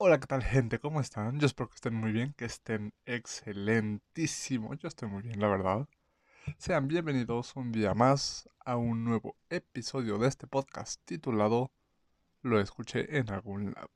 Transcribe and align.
Hola, 0.00 0.20
¿qué 0.20 0.28
tal 0.28 0.44
gente? 0.44 0.78
¿Cómo 0.78 1.00
están? 1.00 1.40
Yo 1.40 1.46
espero 1.46 1.68
que 1.68 1.74
estén 1.74 1.94
muy 1.94 2.12
bien, 2.12 2.32
que 2.34 2.44
estén 2.44 2.92
excelentísimo. 3.04 4.74
Yo 4.74 4.86
estoy 4.86 5.08
muy 5.08 5.22
bien, 5.22 5.40
la 5.40 5.48
verdad. 5.48 5.88
Sean 6.56 6.86
bienvenidos 6.86 7.56
un 7.56 7.72
día 7.72 7.94
más 7.94 8.48
a 8.64 8.76
un 8.76 9.04
nuevo 9.04 9.34
episodio 9.50 10.18
de 10.18 10.28
este 10.28 10.46
podcast 10.46 11.00
titulado 11.04 11.72
Lo 12.42 12.60
escuché 12.60 13.18
en 13.18 13.28
algún 13.32 13.72
lado. 13.72 13.90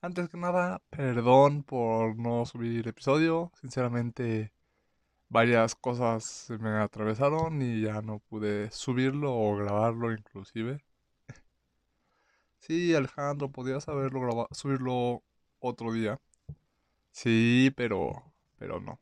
Antes 0.00 0.28
que 0.30 0.36
nada, 0.36 0.82
perdón 0.90 1.62
por 1.62 2.16
no 2.16 2.44
subir 2.44 2.88
episodio. 2.88 3.52
Sinceramente, 3.60 4.52
varias 5.28 5.76
cosas 5.76 6.48
me 6.58 6.70
atravesaron 6.70 7.62
y 7.62 7.82
ya 7.82 8.02
no 8.02 8.18
pude 8.18 8.72
subirlo 8.72 9.32
o 9.32 9.56
grabarlo 9.56 10.12
inclusive. 10.12 10.80
Sí, 12.60 12.94
Alejandro, 12.94 13.50
podías 13.50 13.88
haberlo 13.88 14.20
grabado, 14.20 14.48
subirlo 14.52 15.22
otro 15.60 15.92
día. 15.92 16.20
Sí, 17.12 17.72
pero, 17.76 18.32
pero 18.58 18.80
no. 18.80 18.92
O 18.94 19.00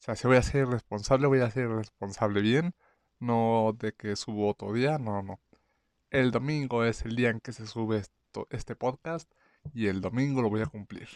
sea, 0.00 0.16
si 0.16 0.26
voy 0.28 0.36
a 0.38 0.42
ser 0.42 0.68
responsable, 0.68 1.26
voy 1.28 1.40
a 1.40 1.50
ser 1.50 1.68
responsable 1.70 2.40
bien. 2.42 2.74
No 3.20 3.76
de 3.78 3.92
que 3.94 4.16
subo 4.16 4.48
otro 4.50 4.72
día, 4.72 4.98
no, 4.98 5.22
no. 5.22 5.40
El 6.10 6.30
domingo 6.32 6.84
es 6.84 7.04
el 7.04 7.16
día 7.16 7.30
en 7.30 7.40
que 7.40 7.52
se 7.52 7.66
sube 7.66 7.98
esto, 7.98 8.46
este 8.50 8.76
podcast 8.76 9.30
y 9.74 9.88
el 9.88 10.00
domingo 10.00 10.42
lo 10.42 10.50
voy 10.50 10.62
a 10.62 10.66
cumplir. 10.66 11.08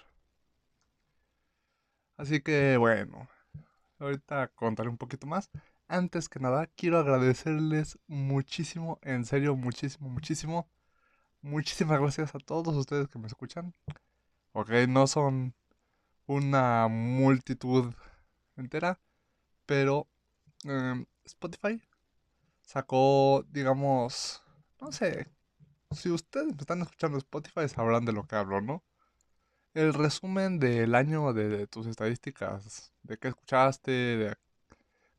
Así 2.17 2.41
que 2.41 2.77
bueno, 2.77 3.29
ahorita 3.99 4.49
contaré 4.49 4.89
un 4.89 4.99
poquito 4.99 5.27
más. 5.27 5.51
Antes 5.89 6.29
que 6.29 6.41
nada, 6.41 6.67
quiero 6.77 6.99
agradecerles 6.99 7.99
muchísimo, 8.07 8.99
en 9.03 9.25
serio, 9.25 9.57
muchísimo, 9.57 10.09
muchísimo 10.09 10.69
Muchísimas 11.45 12.01
gracias 12.01 12.35
a 12.35 12.39
todos 12.39 12.75
ustedes 12.75 13.07
que 13.09 13.19
me 13.19 13.27
escuchan. 13.27 13.75
Ok, 14.55 14.71
no 14.89 15.07
son 15.07 15.55
una 16.27 16.89
multitud 16.89 17.93
entera, 18.57 18.99
pero 19.67 20.09
em, 20.65 21.05
Spotify 21.27 21.83
sacó, 22.63 23.45
digamos, 23.51 24.43
no 24.81 24.91
sé, 24.91 25.29
si 25.91 26.11
ustedes 26.11 26.47
me 26.55 26.61
están 26.61 26.81
escuchando 26.81 27.19
Spotify 27.19 27.69
sabrán 27.69 28.07
de 28.07 28.15
lo 28.15 28.27
que 28.27 28.37
hablo, 28.37 28.63
¿no? 28.63 28.83
El 29.75 29.93
resumen 29.93 30.59
del 30.59 30.95
año 30.95 31.35
de, 31.35 31.67
tus 31.67 31.87
estadísticas, 31.87 32.93
de 33.03 33.19
qué 33.19 33.29
escuchaste, 33.29 33.91
de 33.93 34.37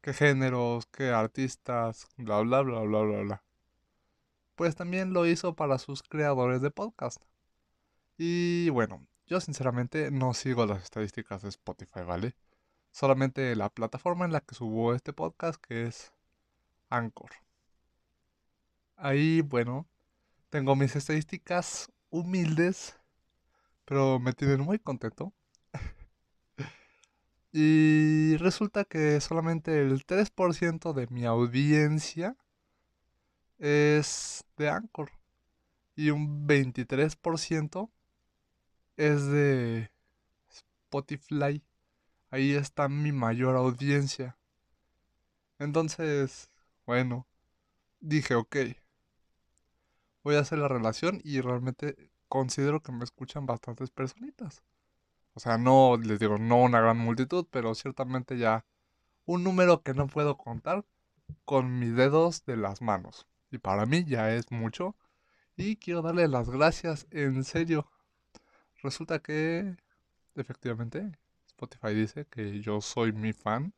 qué 0.01 0.13
géneros, 0.13 0.87
qué 0.87 1.11
artistas, 1.11 2.07
bla, 2.17 2.39
bla, 2.41 2.61
bla, 2.61 2.79
bla, 2.81 3.01
bla, 3.01 3.21
bla 3.21 3.44
pues 4.55 4.75
también 4.75 5.13
lo 5.13 5.25
hizo 5.27 5.55
para 5.55 5.77
sus 5.77 6.01
creadores 6.03 6.61
de 6.61 6.71
podcast. 6.71 7.21
Y 8.17 8.69
bueno, 8.69 9.05
yo 9.27 9.41
sinceramente 9.41 10.11
no 10.11 10.33
sigo 10.33 10.65
las 10.65 10.83
estadísticas 10.83 11.41
de 11.41 11.49
Spotify, 11.49 12.01
¿vale? 12.05 12.35
Solamente 12.91 13.55
la 13.55 13.69
plataforma 13.69 14.25
en 14.25 14.31
la 14.31 14.41
que 14.41 14.55
subo 14.55 14.93
este 14.93 15.13
podcast, 15.13 15.61
que 15.61 15.87
es 15.87 16.13
Anchor. 16.89 17.31
Ahí, 18.95 19.41
bueno, 19.41 19.87
tengo 20.49 20.75
mis 20.75 20.95
estadísticas 20.95 21.91
humildes, 22.09 22.97
pero 23.83 24.19
me 24.19 24.33
tienen 24.33 24.61
muy 24.61 24.79
contento. 24.79 25.33
y 27.51 28.37
resulta 28.37 28.85
que 28.85 29.19
solamente 29.19 29.81
el 29.81 30.05
3% 30.05 30.93
de 30.93 31.07
mi 31.07 31.25
audiencia 31.25 32.37
es 33.59 34.43
de 34.57 34.69
Anchor 34.69 35.11
y 35.95 36.09
un 36.09 36.47
23% 36.47 37.89
es 38.97 39.27
de 39.27 39.91
Spotify. 40.49 41.63
Ahí 42.29 42.53
está 42.53 42.89
mi 42.89 43.11
mayor 43.11 43.55
audiencia. 43.55 44.37
Entonces, 45.59 46.49
bueno, 46.85 47.27
dije, 47.99 48.35
ok, 48.35 48.57
voy 50.23 50.35
a 50.35 50.39
hacer 50.39 50.59
la 50.59 50.67
relación 50.67 51.21
y 51.23 51.41
realmente 51.41 52.11
considero 52.27 52.81
que 52.81 52.91
me 52.91 53.03
escuchan 53.03 53.45
bastantes 53.45 53.89
personitas. 53.91 54.63
O 55.33 55.39
sea, 55.39 55.57
no, 55.57 55.97
les 55.97 56.19
digo, 56.19 56.37
no 56.37 56.57
una 56.57 56.81
gran 56.81 56.97
multitud, 56.97 57.45
pero 57.51 57.75
ciertamente 57.75 58.37
ya 58.37 58.65
un 59.25 59.43
número 59.43 59.83
que 59.83 59.93
no 59.93 60.07
puedo 60.07 60.37
contar 60.37 60.85
con 61.45 61.79
mis 61.79 61.95
dedos 61.95 62.45
de 62.45 62.57
las 62.57 62.81
manos. 62.81 63.27
Y 63.55 63.57
para 63.57 63.85
mí 63.85 64.03
ya 64.03 64.33
es 64.33 64.51
mucho. 64.51 64.97
Y 65.55 65.77
quiero 65.77 66.01
darle 66.01 66.27
las 66.27 66.49
gracias 66.49 67.07
en 67.09 67.45
serio. 67.45 67.89
Resulta 68.83 69.19
que 69.19 69.77
efectivamente 70.35 71.17
Spotify 71.47 71.93
dice 71.93 72.25
que 72.25 72.59
yo 72.61 72.81
soy 72.81 73.13
mi 73.13 73.31
fan. 73.31 73.73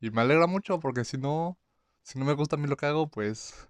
Y 0.00 0.10
me 0.10 0.22
alegra 0.22 0.46
mucho 0.46 0.80
porque 0.80 1.04
si 1.04 1.18
no, 1.18 1.58
si 2.02 2.18
no 2.18 2.24
me 2.24 2.32
gusta 2.32 2.56
a 2.56 2.58
mí 2.58 2.66
lo 2.66 2.76
que 2.78 2.86
hago, 2.86 3.06
pues... 3.08 3.68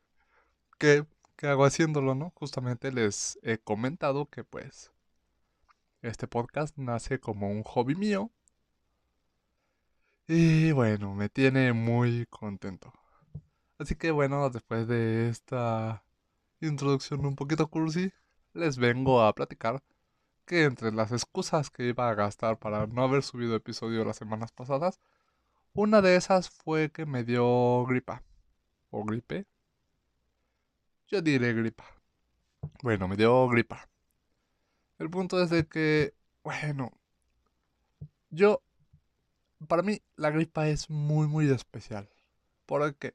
¿Qué, 0.78 1.04
qué 1.36 1.48
hago 1.48 1.66
haciéndolo, 1.66 2.14
no? 2.14 2.32
Justamente 2.34 2.90
les 2.90 3.38
he 3.42 3.58
comentado 3.58 4.24
que 4.30 4.42
pues... 4.42 4.90
Este 6.00 6.26
podcast 6.28 6.78
nace 6.78 7.20
como 7.20 7.50
un 7.50 7.62
hobby 7.62 7.94
mío. 7.94 8.30
Y 10.26 10.72
bueno, 10.72 11.14
me 11.14 11.28
tiene 11.28 11.74
muy 11.74 12.24
contento. 12.30 12.90
Así 13.78 13.94
que 13.96 14.10
bueno, 14.10 14.50
después 14.50 14.88
de 14.88 15.28
esta 15.28 16.04
introducción 16.60 17.24
un 17.26 17.36
poquito 17.36 17.68
cursi, 17.70 18.12
les 18.54 18.78
vengo 18.78 19.22
a 19.22 19.34
platicar 19.34 19.82
que 20.46 20.64
entre 20.64 20.92
las 20.92 21.12
excusas 21.12 21.70
que 21.70 21.84
iba 21.88 22.08
a 22.10 22.14
gastar 22.14 22.58
para 22.58 22.86
no 22.86 23.04
haber 23.04 23.22
subido 23.22 23.54
episodio 23.56 24.04
las 24.04 24.16
semanas 24.16 24.52
pasadas, 24.52 25.00
una 25.74 26.02
de 26.02 26.16
esas 26.16 26.50
fue 26.50 26.90
que 26.92 27.06
me 27.06 27.24
dio 27.24 27.84
gripa. 27.86 28.22
¿O 28.90 29.04
gripe? 29.04 29.46
Yo 31.08 31.20
diré 31.22 31.52
gripa. 31.54 31.84
Bueno, 32.82 33.08
me 33.08 33.16
dio 33.16 33.48
gripa. 33.48 33.88
El 34.98 35.10
punto 35.10 35.40
es 35.42 35.50
de 35.50 35.66
que, 35.68 36.14
bueno, 36.42 36.92
yo, 38.30 38.62
para 39.68 39.82
mí 39.82 40.00
la 40.16 40.30
gripa 40.30 40.68
es 40.68 40.90
muy, 40.90 41.26
muy 41.28 41.50
especial. 41.50 42.08
¿Por 42.66 42.94
qué? 42.96 43.12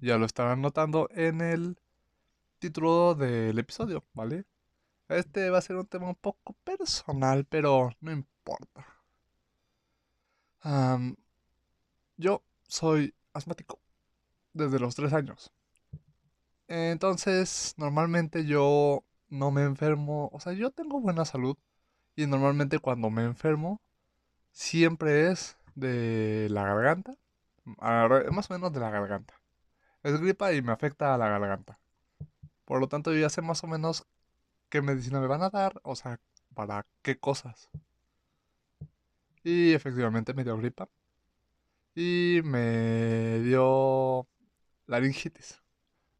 Ya 0.00 0.18
lo 0.18 0.26
estarán 0.26 0.62
notando 0.62 1.08
en 1.12 1.40
el 1.40 1.78
título 2.58 3.14
del 3.14 3.58
episodio, 3.58 4.04
¿vale? 4.14 4.44
Este 5.08 5.50
va 5.50 5.58
a 5.58 5.62
ser 5.62 5.76
un 5.76 5.86
tema 5.86 6.08
un 6.08 6.16
poco 6.16 6.54
personal, 6.64 7.44
pero 7.46 7.90
no 8.00 8.12
importa. 8.12 8.86
yo 12.16 12.42
soy 12.68 13.14
asmático 13.32 13.80
desde 14.52 14.80
los 14.80 14.94
3 14.96 15.12
años. 15.12 15.52
Entonces, 16.68 17.74
normalmente 17.76 18.44
yo 18.46 19.04
no 19.28 19.50
me 19.52 19.62
enfermo, 19.62 20.30
o 20.32 20.40
sea, 20.40 20.52
yo 20.52 20.70
tengo 20.72 21.00
buena 21.00 21.24
salud 21.24 21.56
y 22.16 22.26
normalmente 22.26 22.78
cuando 22.80 23.10
me 23.10 23.24
enfermo 23.24 23.80
siempre 24.52 25.30
es 25.30 25.58
de 25.74 26.48
la 26.50 26.64
garganta, 26.64 27.14
más 28.32 28.50
o 28.50 28.54
menos 28.54 28.72
de 28.72 28.80
la 28.80 28.90
garganta 28.90 29.34
es 30.02 30.20
gripa 30.20 30.52
y 30.52 30.62
me 30.62 30.72
afecta 30.72 31.14
a 31.14 31.18
la 31.18 31.28
garganta. 31.28 31.78
Por 32.64 32.80
lo 32.80 32.88
tanto, 32.88 33.12
yo 33.12 33.20
ya 33.20 33.30
sé 33.30 33.42
más 33.42 33.62
o 33.64 33.66
menos 33.66 34.06
qué 34.68 34.82
medicina 34.82 35.20
me 35.20 35.26
van 35.26 35.42
a 35.42 35.50
dar, 35.50 35.80
o 35.84 35.96
sea, 35.96 36.20
para 36.54 36.86
qué 37.02 37.18
cosas. 37.18 37.70
Y 39.44 39.72
efectivamente 39.72 40.34
me 40.34 40.44
dio 40.44 40.56
gripa. 40.56 40.88
Y 41.94 42.40
me 42.44 43.40
dio 43.40 44.26
laringitis. 44.86 45.62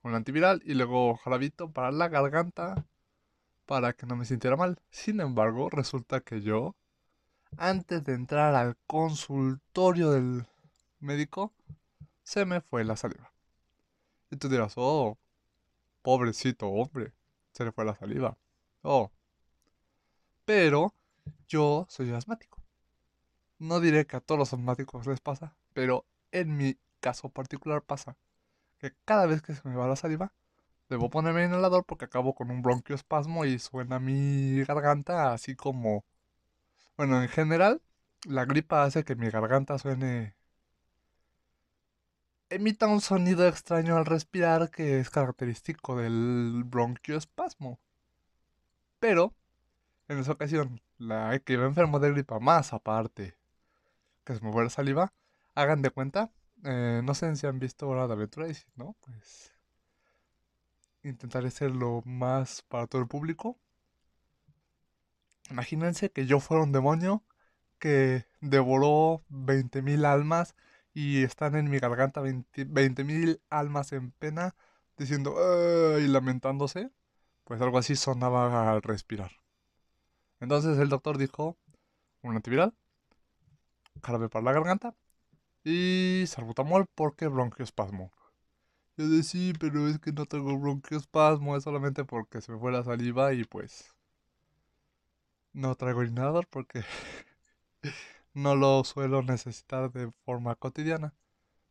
Un 0.03 0.15
antiviral 0.15 0.63
y 0.65 0.75
luego 0.75 1.17
jarabito 1.17 1.71
para 1.73 1.91
la 1.91 2.09
garganta 2.09 2.87
para 3.67 3.93
que 3.93 4.07
no 4.07 4.17
me 4.17 4.25
sintiera 4.25 4.57
mal. 4.57 4.79
Sin 4.91 5.21
embargo, 5.21 5.69
resulta 5.71 6.21
que 6.21 6.41
yo, 6.41 6.77
antes 7.59 8.05
de 8.05 8.15
entrar 8.15 8.55
al 8.55 8.77
consultorio 8.87 10.13
del 10.13 10.47
médico, 11.01 11.53
se 12.23 12.45
me 12.45 12.61
fue 12.61 12.85
la 12.85 12.97
saliva. 12.97 13.33
Y 14.31 14.37
tú 14.37 14.49
dirás, 14.49 14.75
oh, 14.77 15.19
pobrecito 16.03 16.69
hombre, 16.69 17.13
se 17.53 17.65
le 17.65 17.73
fue 17.73 17.85
la 17.85 17.95
saliva. 17.95 18.37
Oh. 18.83 19.11
Pero 20.45 20.95
yo 21.49 21.87
soy 21.89 22.13
asmático. 22.13 22.63
No 23.59 23.81
diré 23.81 24.07
que 24.07 24.17
a 24.17 24.21
todos 24.21 24.39
los 24.39 24.53
asmáticos 24.53 25.07
les 25.07 25.21
pasa, 25.21 25.57
pero 25.73 26.05
en 26.33 26.57
mi 26.57 26.79
caso 27.01 27.29
particular 27.29 27.83
pasa 27.83 28.17
que 28.79 28.93
cada 29.05 29.27
vez 29.27 29.43
que 29.43 29.55
se 29.55 29.67
me 29.69 29.77
va 29.77 29.89
la 29.89 29.97
saliva, 29.97 30.33
debo 30.89 31.11
ponerme 31.11 31.43
en 31.45 31.51
inhalador 31.51 31.85
porque 31.85 32.05
acabo 32.05 32.35
con 32.35 32.51
un 32.51 32.63
bronquiospasmo 32.63 33.45
y 33.45 33.59
suena 33.59 33.99
mi 33.99 34.63
garganta 34.65 35.33
así 35.33 35.57
como... 35.57 36.05
Bueno, 36.97 37.23
en 37.23 37.29
general, 37.29 37.83
la 38.27 38.45
gripa 38.45 38.85
hace 38.85 39.05
que 39.05 39.17
mi 39.17 39.31
garganta 39.31 39.79
suene 39.79 40.35
emita 42.51 42.87
un 42.89 43.01
sonido 43.01 43.47
extraño 43.47 43.97
al 43.97 44.07
respirar 44.07 44.71
que 44.71 44.99
es 45.01 45.11
característico 45.11 45.97
del 45.97 46.65
bronquioespasmo. 46.65 47.79
Pero 48.99 49.35
En 50.09 50.19
esa 50.19 50.33
ocasión, 50.33 50.83
la 50.99 51.39
que 51.41 51.55
iba 51.55 51.67
enfermo 51.67 52.01
de 52.01 52.11
gripa, 52.13 52.41
más 52.41 52.73
aparte 52.75 53.37
que 54.25 54.35
se 54.37 54.45
me 54.45 54.53
fue 54.53 54.65
la 54.65 54.71
saliva, 54.71 55.13
hagan 55.55 55.83
de 55.83 55.91
cuenta, 55.91 56.33
eh, 56.65 57.03
no 57.05 57.15
sé 57.15 57.35
si 57.37 57.47
han 57.47 57.59
visto 57.61 57.89
Hora 57.89 58.07
de 58.09 58.15
Aventura 58.15 58.49
y 58.49 58.55
si 58.55 58.67
no, 58.77 58.97
pues 59.03 59.53
intentaré 61.03 61.51
ser 61.51 61.71
lo 61.71 62.03
más 62.05 62.63
para 62.63 62.87
todo 62.87 63.01
el 63.03 63.09
público. 63.09 63.59
Imagínense 65.51 66.11
que 66.11 66.27
yo 66.27 66.41
fuera 66.41 66.63
un 66.63 66.73
demonio 66.73 67.23
que 67.79 68.27
devoró 68.41 69.25
20.000 69.29 70.05
almas 70.05 70.55
y 70.97 71.25
están 71.25 71.57
en 71.57 71.69
mi 71.69 71.79
garganta 71.79 72.23
20.000 72.23 73.43
almas 73.51 73.93
en 73.93 74.13
pena 74.13 74.55
diciendo 74.97 75.37
y 76.01 76.09
lamentándose. 76.09 76.91
Pues 77.45 77.61
algo 77.61 77.77
así 77.77 77.97
sonaba 77.97 78.73
al 78.73 78.81
respirar. 78.81 79.31
Entonces 80.41 80.79
el 80.79 80.89
doctor 80.89 81.19
dijo 81.19 81.59
un 82.23 82.37
antiviral, 82.37 82.73
jarabe 84.03 84.31
para 84.31 84.47
la 84.47 84.53
garganta 84.55 84.95
y 85.65 86.25
salbutamol 86.29 86.87
porque 86.95 87.29
bronquiospasmo. 87.29 88.11
Yo 88.97 89.07
decía, 89.07 89.23
sí, 89.23 89.53
pero 89.61 89.89
es 89.89 89.99
que 89.99 90.13
no 90.13 90.25
tengo 90.25 90.59
bronquiospasmo, 90.59 91.57
es 91.59 91.65
solamente 91.65 92.07
porque 92.07 92.41
se 92.41 92.53
me 92.53 92.59
fue 92.59 92.73
la 92.73 92.85
saliva 92.85 93.35
y 93.35 93.45
pues 93.45 93.95
no 95.53 95.75
traigo 95.75 96.05
inhalador 96.05 96.47
porque 96.47 96.85
no 98.37 98.55
lo 98.55 98.85
suelo 98.85 99.23
necesitar 99.23 99.91
de 99.93 100.13
forma 100.27 100.55
cotidiana. 100.57 101.15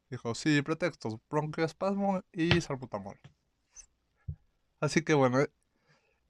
Dijo, 0.10 0.34
sí, 0.34 0.62
pretextos, 0.64 1.18
bronquiospasmo 1.30 2.24
y 2.32 2.60
salbutamol. 2.60 3.20
Así 4.80 5.04
que 5.04 5.14
bueno, 5.14 5.46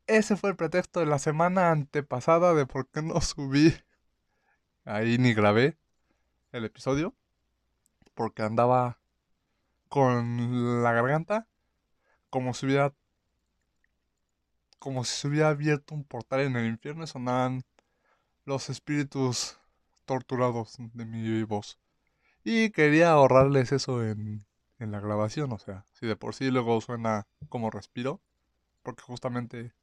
ese 0.07 0.35
fue 0.35 0.49
el 0.49 0.57
pretexto 0.57 0.99
de 0.99 1.05
la 1.05 1.19
semana 1.19 1.71
antepasada 1.71 2.53
de 2.53 2.65
por 2.65 2.89
qué 2.89 3.01
no 3.01 3.19
subí 3.21 3.73
ahí 4.83 5.17
ni 5.17 5.33
grabé 5.33 5.77
el 6.51 6.65
episodio. 6.65 7.15
Porque 8.13 8.43
andaba 8.43 8.99
con 9.87 10.83
la 10.83 10.91
garganta 10.91 11.47
como 12.29 12.53
si 12.53 12.65
hubiera 12.65 12.93
como 14.79 15.05
si 15.05 15.15
se 15.15 15.27
hubiera 15.29 15.49
abierto 15.49 15.95
un 15.95 16.03
portal 16.03 16.41
en 16.41 16.57
el 16.57 16.67
infierno 16.67 17.05
y 17.05 17.07
sonaban 17.07 17.63
los 18.45 18.69
espíritus 18.69 19.57
torturados 20.05 20.75
de 20.93 21.05
mi 21.05 21.43
voz. 21.43 21.79
Y 22.43 22.71
quería 22.71 23.11
ahorrarles 23.11 23.71
eso 23.71 24.03
en, 24.05 24.45
en 24.79 24.91
la 24.91 24.99
grabación, 25.01 25.51
o 25.53 25.59
sea, 25.59 25.85
si 25.93 26.07
de 26.07 26.15
por 26.15 26.35
sí 26.35 26.51
luego 26.51 26.81
suena 26.81 27.27
como 27.49 27.71
respiro, 27.71 28.21
porque 28.83 29.03
justamente 29.03 29.73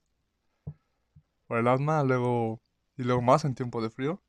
por 1.47 1.59
el 1.59 1.69
asma, 1.69 2.03
luego 2.03 2.61
y 2.97 3.05
luego 3.05 3.23
más 3.23 3.45
en 3.45 3.55
tiempo 3.55 3.83
de 3.83 3.91
frío, 3.91 4.23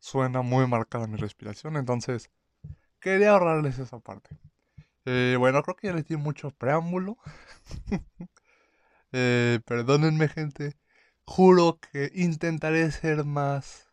suena 0.00 0.42
muy 0.42 0.66
marcada 0.66 1.06
mi 1.06 1.16
respiración, 1.16 1.76
entonces 1.76 2.30
quería 3.00 3.32
ahorrarles 3.32 3.78
esa 3.78 4.00
parte. 4.00 4.38
Eh, 5.06 5.36
bueno, 5.38 5.62
creo 5.62 5.76
que 5.76 5.88
ya 5.88 5.94
les 5.94 6.06
di 6.06 6.16
mucho 6.16 6.50
preámbulo. 6.52 7.18
Eh, 9.12 9.60
perdónenme, 9.66 10.28
gente. 10.28 10.76
Juro 11.26 11.78
que 11.80 12.10
intentaré 12.14 12.90
ser 12.90 13.24
más. 13.24 13.91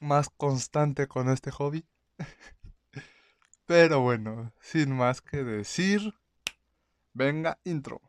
Más 0.00 0.30
constante 0.30 1.06
con 1.08 1.28
este 1.28 1.50
hobby. 1.50 1.84
Pero 3.66 4.00
bueno, 4.00 4.52
sin 4.60 4.96
más 4.96 5.20
que 5.20 5.44
decir. 5.44 6.14
Venga, 7.12 7.58
intro. 7.64 8.00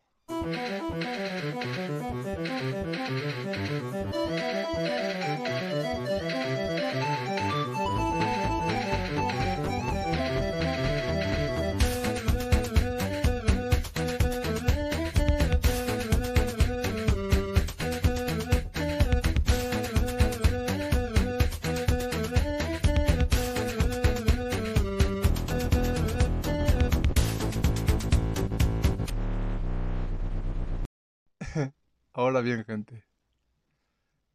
Ahora 32.29 32.41
bien, 32.41 32.63
gente. 32.63 33.03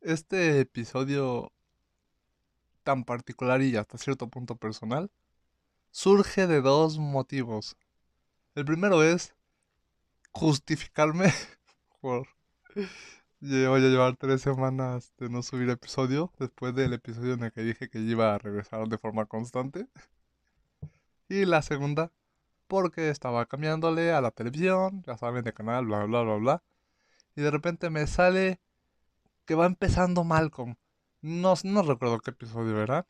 Este 0.00 0.58
episodio 0.58 1.52
tan 2.82 3.04
particular 3.04 3.62
y 3.62 3.76
hasta 3.76 3.98
cierto 3.98 4.26
punto 4.26 4.56
personal 4.56 5.12
surge 5.92 6.48
de 6.48 6.60
dos 6.60 6.98
motivos. 6.98 7.76
El 8.56 8.64
primero 8.64 9.04
es 9.04 9.32
justificarme 10.32 11.32
por... 12.00 12.26
A 12.74 13.78
llevar 13.78 14.16
tres 14.16 14.42
semanas 14.42 15.12
de 15.16 15.28
no 15.28 15.44
subir 15.44 15.70
episodio 15.70 16.32
después 16.40 16.74
del 16.74 16.94
episodio 16.94 17.34
en 17.34 17.44
el 17.44 17.52
que 17.52 17.62
dije 17.62 17.88
que 17.90 18.00
iba 18.00 18.34
a 18.34 18.38
regresar 18.38 18.88
de 18.88 18.98
forma 18.98 19.26
constante. 19.26 19.86
Y 21.28 21.44
la 21.44 21.62
segunda, 21.62 22.10
porque 22.66 23.10
estaba 23.10 23.46
cambiándole 23.46 24.12
a 24.12 24.20
la 24.20 24.32
televisión, 24.32 25.04
ya 25.06 25.16
saben, 25.16 25.44
de 25.44 25.52
canal, 25.52 25.86
bla, 25.86 26.06
bla, 26.06 26.22
bla, 26.22 26.34
bla 26.34 26.62
y 27.36 27.42
de 27.42 27.50
repente 27.50 27.90
me 27.90 28.06
sale 28.06 28.60
que 29.44 29.54
va 29.54 29.66
empezando 29.66 30.24
Malcolm. 30.24 30.76
No, 31.20 31.54
no 31.64 31.82
recuerdo 31.82 32.20
qué 32.20 32.30
episodio 32.30 32.82
era, 32.82 33.06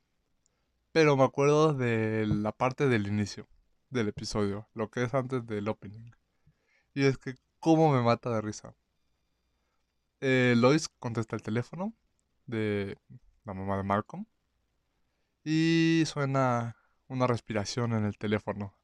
pero 0.92 1.16
me 1.16 1.24
acuerdo 1.24 1.74
de 1.74 2.26
la 2.26 2.52
parte 2.52 2.88
del 2.88 3.06
inicio 3.06 3.48
del 3.90 4.08
episodio, 4.08 4.68
lo 4.74 4.90
que 4.90 5.04
es 5.04 5.14
antes 5.14 5.46
del 5.46 5.68
opening. 5.68 6.10
Y 6.94 7.04
es 7.04 7.18
que, 7.18 7.34
¿cómo 7.60 7.92
me 7.92 8.02
mata 8.02 8.30
de 8.30 8.40
risa? 8.40 8.74
Eh, 10.20 10.54
Lois 10.56 10.88
contesta 10.98 11.36
el 11.36 11.42
teléfono 11.42 11.92
de 12.46 12.96
la 13.44 13.54
mamá 13.54 13.76
de 13.76 13.82
Malcolm 13.82 14.26
y 15.44 16.04
suena 16.06 16.76
una 17.08 17.26
respiración 17.26 17.92
en 17.92 18.04
el 18.04 18.16
teléfono. 18.16 18.74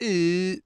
Y 0.00 0.62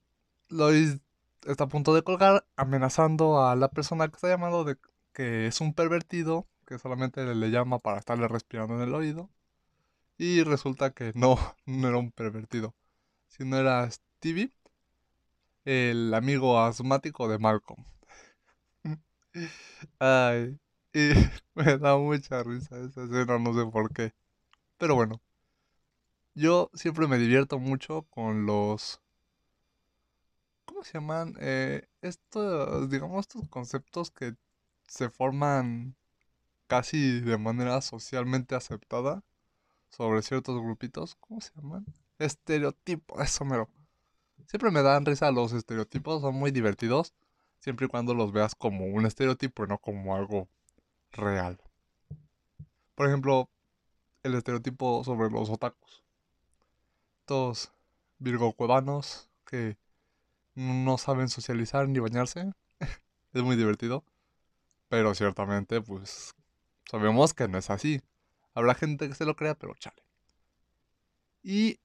Lois 0.58 0.99
está 1.46 1.64
a 1.64 1.69
punto 1.69 1.94
de 1.94 2.02
colgar, 2.02 2.44
amenazando 2.56 3.46
a 3.46 3.55
la 3.56 3.69
persona 3.70 4.09
que 4.09 4.16
está 4.16 4.28
llamando 4.28 4.64
de 4.64 4.76
que 5.12 5.47
es 5.47 5.61
un 5.61 5.73
pervertido, 5.73 6.49
que 6.66 6.78
solamente 6.78 7.25
le 7.35 7.50
llama 7.50 7.78
para 7.78 7.99
estarle 7.99 8.28
respirando 8.28 8.75
en 8.75 8.83
el 8.83 8.94
oído. 8.94 9.30
Y 10.18 10.42
resulta 10.44 10.92
que 10.92 11.12
no, 11.14 11.38
no 11.66 11.88
era 11.88 11.99
un 11.99 12.12
pervertido, 12.12 12.75
sino 13.28 13.59
era 13.59 13.90
Stevie, 13.90 14.52
el 15.64 16.12
amigo 16.14 16.59
asmático 16.59 17.28
de 17.28 17.38
Malcolm. 17.38 17.85
Ay, 20.00 20.59
y 20.92 21.11
me 21.54 21.78
da 21.78 21.97
mucha 21.97 22.42
risa 22.42 22.78
esa 22.78 23.04
escena, 23.04 23.38
no 23.38 23.54
sé 23.54 23.71
por 23.71 23.92
qué. 23.92 24.12
Pero 24.78 24.94
bueno, 24.97 25.21
yo 26.35 26.71
siempre 26.75 27.06
me 27.06 27.18
divierto 27.18 27.59
mucho 27.59 28.02
con 28.11 28.47
los 28.47 29.00
¿cómo 30.68 30.84
se 30.84 30.92
llaman? 30.92 31.34
Eh, 31.40 31.88
estos, 32.02 32.90
digamos, 32.90 33.20
estos 33.20 33.48
conceptos 33.48 34.10
que 34.10 34.34
se 34.87 35.08
forman 35.08 35.96
casi 36.66 37.20
de 37.20 37.38
manera 37.38 37.80
socialmente 37.80 38.54
aceptada 38.54 39.25
sobre 39.90 40.22
ciertos 40.22 40.60
grupitos, 40.60 41.16
¿cómo 41.16 41.40
se 41.40 41.52
llaman? 41.56 41.87
Estereotipos, 42.18 43.20
eso 43.22 43.44
mero. 43.46 43.68
Siempre 44.46 44.70
me 44.70 44.82
dan 44.82 45.06
risa 45.06 45.30
los 45.30 45.52
estereotipos, 45.52 46.20
son 46.20 46.34
muy 46.34 46.50
divertidos, 46.50 47.14
siempre 47.60 47.87
y 47.87 47.88
cuando 47.88 48.14
los 48.14 48.32
veas 48.32 48.54
como 48.54 48.87
un 48.87 49.06
estereotipo 49.06 49.64
y 49.64 49.68
no 49.68 49.78
como 49.78 50.14
algo 50.14 50.48
real. 51.12 51.58
Por 52.94 53.06
ejemplo, 53.08 53.48
el 54.22 54.34
estereotipo 54.34 55.02
sobre 55.02 55.30
los 55.30 55.48
otakus. 55.48 56.04
Estos 57.20 57.72
virgo 58.18 58.52
cuevanos 58.52 59.30
que 59.46 59.78
no 60.59 60.99
saben 60.99 61.29
socializar 61.29 61.88
ni 61.88 62.00
bañarse. 62.00 62.53
es 63.33 63.43
muy 63.43 63.55
divertido. 63.55 64.05
Pero 64.88 65.15
ciertamente, 65.15 65.81
pues, 65.81 66.35
sabemos 66.91 67.33
que 67.33 67.47
no 67.47 67.59
es 67.59 67.71
así. 67.71 68.00
Habrá 68.55 68.75
gente 68.75 69.09
que 69.09 69.15
se 69.15 69.25
lo 69.25 69.37
crea, 69.37 69.55
pero 69.55 69.75
chale. 69.75 70.03
Y 71.45 71.79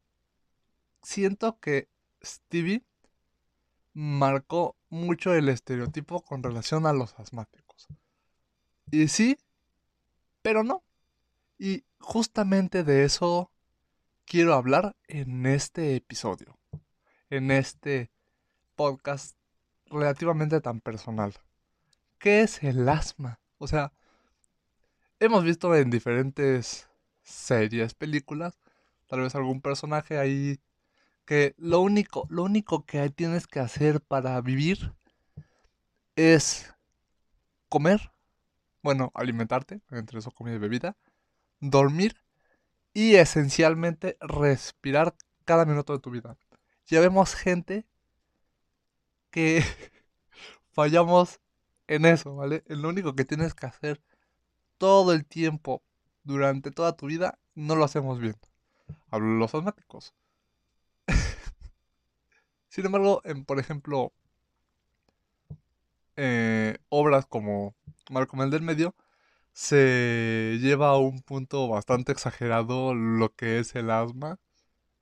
siento 1.03 1.59
que 1.59 1.87
Stevie 2.23 2.83
marcó 3.93 4.75
mucho 4.89 5.35
el 5.35 5.49
estereotipo 5.49 6.23
con 6.23 6.41
relación 6.41 6.87
a 6.87 6.93
los 6.93 7.13
asmáticos. 7.19 7.87
Y 8.89 9.07
sí, 9.07 9.37
pero 10.41 10.63
no. 10.63 10.83
Y 11.59 11.83
justamente 11.99 12.83
de 12.83 13.03
eso 13.03 13.51
quiero 14.25 14.55
hablar 14.55 14.95
en 15.07 15.45
este 15.45 15.95
episodio. 15.95 16.57
En 17.29 17.51
este 17.51 18.12
podcast 18.83 19.37
relativamente 19.85 20.59
tan 20.59 20.81
personal. 20.81 21.33
¿Qué 22.19 22.41
es 22.41 22.61
el 22.63 22.89
asma? 22.89 23.39
O 23.57 23.65
sea, 23.65 23.93
hemos 25.21 25.45
visto 25.45 25.73
en 25.73 25.89
diferentes 25.89 26.89
series, 27.21 27.93
películas, 27.93 28.59
tal 29.07 29.21
vez 29.21 29.35
algún 29.35 29.61
personaje 29.61 30.17
ahí 30.17 30.59
que 31.23 31.55
lo 31.57 31.79
único, 31.79 32.27
lo 32.29 32.43
único 32.43 32.85
que 32.85 33.09
tienes 33.09 33.47
que 33.47 33.61
hacer 33.61 34.01
para 34.01 34.41
vivir 34.41 34.93
es 36.17 36.75
comer, 37.69 38.11
bueno, 38.81 39.13
alimentarte, 39.15 39.79
entre 39.91 40.19
eso 40.19 40.31
comida 40.31 40.55
y 40.55 40.59
bebida, 40.59 40.97
dormir 41.61 42.17
y 42.93 43.15
esencialmente 43.15 44.17
respirar 44.19 45.15
cada 45.45 45.63
minuto 45.63 45.93
de 45.93 45.99
tu 45.99 46.11
vida. 46.11 46.35
Ya 46.87 46.99
vemos 46.99 47.33
gente 47.33 47.85
que 49.33 49.63
fallamos 50.71 51.41
en 51.87 52.05
eso, 52.05 52.35
¿vale? 52.35 52.63
Lo 52.67 52.89
único 52.89 53.15
que 53.15 53.25
tienes 53.25 53.55
que 53.55 53.65
hacer 53.65 53.99
todo 54.77 55.11
el 55.13 55.25
tiempo, 55.25 55.81
durante 56.23 56.71
toda 56.71 56.95
tu 56.95 57.07
vida, 57.07 57.39
no 57.55 57.75
lo 57.75 57.83
hacemos 57.83 58.19
bien. 58.19 58.35
Hablo 59.09 59.33
de 59.33 59.39
los 59.39 59.55
asmáticos. 59.55 60.13
Sin 62.69 62.85
embargo, 62.85 63.21
en, 63.25 63.43
por 63.43 63.59
ejemplo, 63.59 64.13
eh, 66.15 66.77
obras 66.89 67.25
como 67.25 67.75
Marco 68.11 68.41
el 68.41 68.51
del 68.51 68.61
Medio, 68.61 68.95
se 69.53 70.59
lleva 70.61 70.89
a 70.89 70.97
un 70.97 71.21
punto 71.21 71.67
bastante 71.67 72.11
exagerado 72.11 72.93
lo 72.93 73.33
que 73.33 73.59
es 73.59 73.75
el 73.75 73.89
asma, 73.89 74.39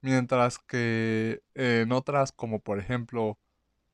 mientras 0.00 0.58
que 0.58 1.42
en 1.54 1.92
otras, 1.92 2.32
como 2.32 2.60
por 2.60 2.78
ejemplo 2.78 3.38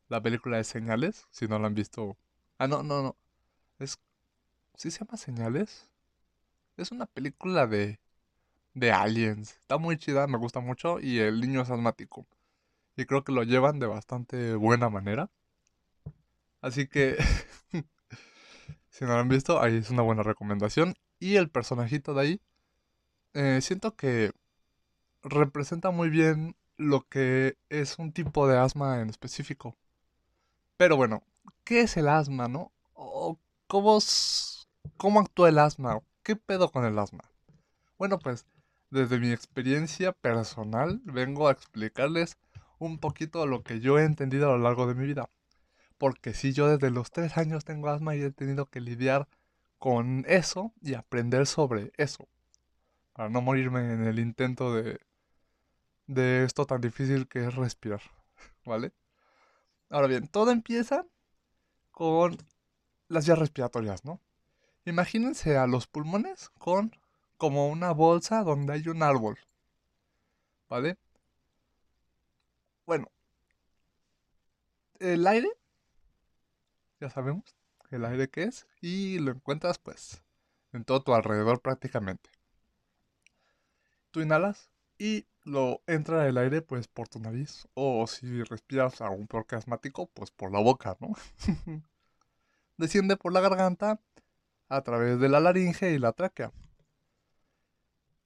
la 0.08 0.22
película 0.22 0.56
de 0.56 0.64
Señales, 0.64 1.26
si 1.30 1.48
no 1.48 1.58
la 1.58 1.66
han 1.68 1.74
visto. 1.74 2.16
Ah, 2.58 2.68
no, 2.68 2.82
no, 2.82 3.02
no. 3.02 3.16
Es. 3.78 3.98
¿Sí 4.76 4.90
se 4.90 5.00
llama 5.00 5.16
Señales? 5.18 5.90
Es 6.76 6.92
una 6.92 7.06
película 7.06 7.66
de. 7.66 8.00
de 8.74 8.92
aliens. 8.92 9.52
Está 9.60 9.78
muy 9.78 9.98
chida, 9.98 10.26
me 10.26 10.38
gusta 10.38 10.60
mucho. 10.60 11.00
Y 11.00 11.20
el 11.20 11.40
niño 11.40 11.62
es 11.62 11.70
asmático. 11.70 12.26
Y 12.96 13.06
creo 13.06 13.24
que 13.24 13.32
lo 13.32 13.44
llevan 13.44 13.78
de 13.80 13.86
bastante 13.86 14.54
buena 14.56 14.90
manera. 14.90 15.30
Así 16.60 16.86
que. 16.88 17.16
si 18.90 19.04
no 19.04 19.12
lo 19.12 19.18
han 19.18 19.28
visto, 19.28 19.60
ahí 19.62 19.76
es 19.76 19.90
una 19.90 20.02
buena 20.02 20.22
recomendación. 20.22 20.94
Y 21.20 21.36
el 21.36 21.50
personajito 21.50 22.14
de 22.14 22.20
ahí. 22.22 22.40
Eh, 23.34 23.60
siento 23.62 23.94
que 23.96 24.32
representa 25.22 25.90
muy 25.90 26.10
bien 26.10 26.56
lo 26.76 27.06
que 27.08 27.56
es 27.68 27.98
un 27.98 28.12
tipo 28.12 28.48
de 28.48 28.58
asma 28.58 29.00
en 29.00 29.10
específico. 29.10 29.76
Pero 30.78 30.96
bueno, 30.96 31.24
¿qué 31.64 31.80
es 31.80 31.96
el 31.96 32.06
asma, 32.08 32.46
no? 32.46 32.70
¿O 32.94 33.36
cómo, 33.66 33.98
¿Cómo 34.96 35.18
actúa 35.18 35.48
el 35.48 35.58
asma? 35.58 36.00
¿Qué 36.22 36.36
pedo 36.36 36.70
con 36.70 36.84
el 36.84 36.96
asma? 37.00 37.24
Bueno, 37.98 38.20
pues 38.20 38.46
desde 38.88 39.18
mi 39.18 39.32
experiencia 39.32 40.12
personal 40.12 41.00
vengo 41.02 41.48
a 41.48 41.52
explicarles 41.52 42.38
un 42.78 42.98
poquito 43.00 43.44
lo 43.44 43.64
que 43.64 43.80
yo 43.80 43.98
he 43.98 44.04
entendido 44.04 44.46
a 44.48 44.56
lo 44.56 44.62
largo 44.62 44.86
de 44.86 44.94
mi 44.94 45.04
vida. 45.04 45.28
Porque 45.98 46.32
si 46.32 46.52
yo 46.52 46.68
desde 46.68 46.92
los 46.92 47.10
tres 47.10 47.36
años 47.36 47.64
tengo 47.64 47.88
asma 47.88 48.14
y 48.14 48.22
he 48.22 48.30
tenido 48.30 48.66
que 48.66 48.80
lidiar 48.80 49.26
con 49.80 50.24
eso 50.28 50.72
y 50.80 50.94
aprender 50.94 51.48
sobre 51.48 51.90
eso. 51.96 52.28
Para 53.14 53.30
no 53.30 53.42
morirme 53.42 53.80
en 53.92 54.04
el 54.04 54.20
intento 54.20 54.72
de, 54.72 55.00
de 56.06 56.44
esto 56.44 56.66
tan 56.66 56.80
difícil 56.80 57.26
que 57.26 57.44
es 57.44 57.56
respirar. 57.56 58.02
¿Vale? 58.64 58.92
Ahora 59.90 60.06
bien, 60.06 60.28
todo 60.28 60.50
empieza 60.50 61.06
con 61.90 62.36
las 63.08 63.26
vías 63.26 63.38
respiratorias, 63.38 64.04
¿no? 64.04 64.20
Imagínense 64.84 65.56
a 65.56 65.66
los 65.66 65.86
pulmones 65.86 66.50
con 66.58 66.92
como 67.36 67.68
una 67.68 67.92
bolsa 67.92 68.42
donde 68.42 68.74
hay 68.74 68.88
un 68.88 69.02
árbol. 69.02 69.38
¿Vale? 70.68 70.98
Bueno, 72.84 73.10
el 74.98 75.26
aire, 75.26 75.48
ya 77.00 77.10
sabemos 77.10 77.56
el 77.90 78.04
aire 78.04 78.28
que 78.28 78.44
es, 78.44 78.66
y 78.80 79.18
lo 79.18 79.30
encuentras 79.30 79.78
pues 79.78 80.22
en 80.72 80.84
todo 80.84 81.02
tu 81.02 81.14
alrededor 81.14 81.60
prácticamente. 81.60 82.30
Tú 84.10 84.20
inhalas 84.20 84.70
y 84.98 85.26
lo 85.48 85.82
entra 85.86 86.28
el 86.28 86.38
aire 86.38 86.62
pues 86.62 86.88
por 86.88 87.08
tu 87.08 87.18
nariz 87.18 87.66
o 87.74 88.06
si 88.06 88.42
respiras 88.44 89.00
a 89.00 89.10
un 89.10 89.26
porque 89.26 89.56
asmático 89.56 90.06
pues 90.06 90.30
por 90.30 90.52
la 90.52 90.60
boca, 90.60 90.96
¿no? 91.00 91.14
Desciende 92.76 93.16
por 93.16 93.32
la 93.32 93.40
garganta 93.40 94.00
a 94.68 94.82
través 94.82 95.18
de 95.18 95.28
la 95.28 95.40
laringe 95.40 95.90
y 95.90 95.98
la 95.98 96.12
tráquea. 96.12 96.52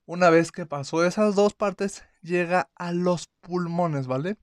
Una 0.05 0.31
vez 0.31 0.51
que 0.51 0.67
pasó 0.67 1.05
esas 1.05 1.37
dos 1.37 1.55
partes 1.55 2.05
llega 2.23 2.69
a 2.75 2.93
los 2.93 3.29
pulmones, 3.41 4.09
¿vale? 4.09 4.37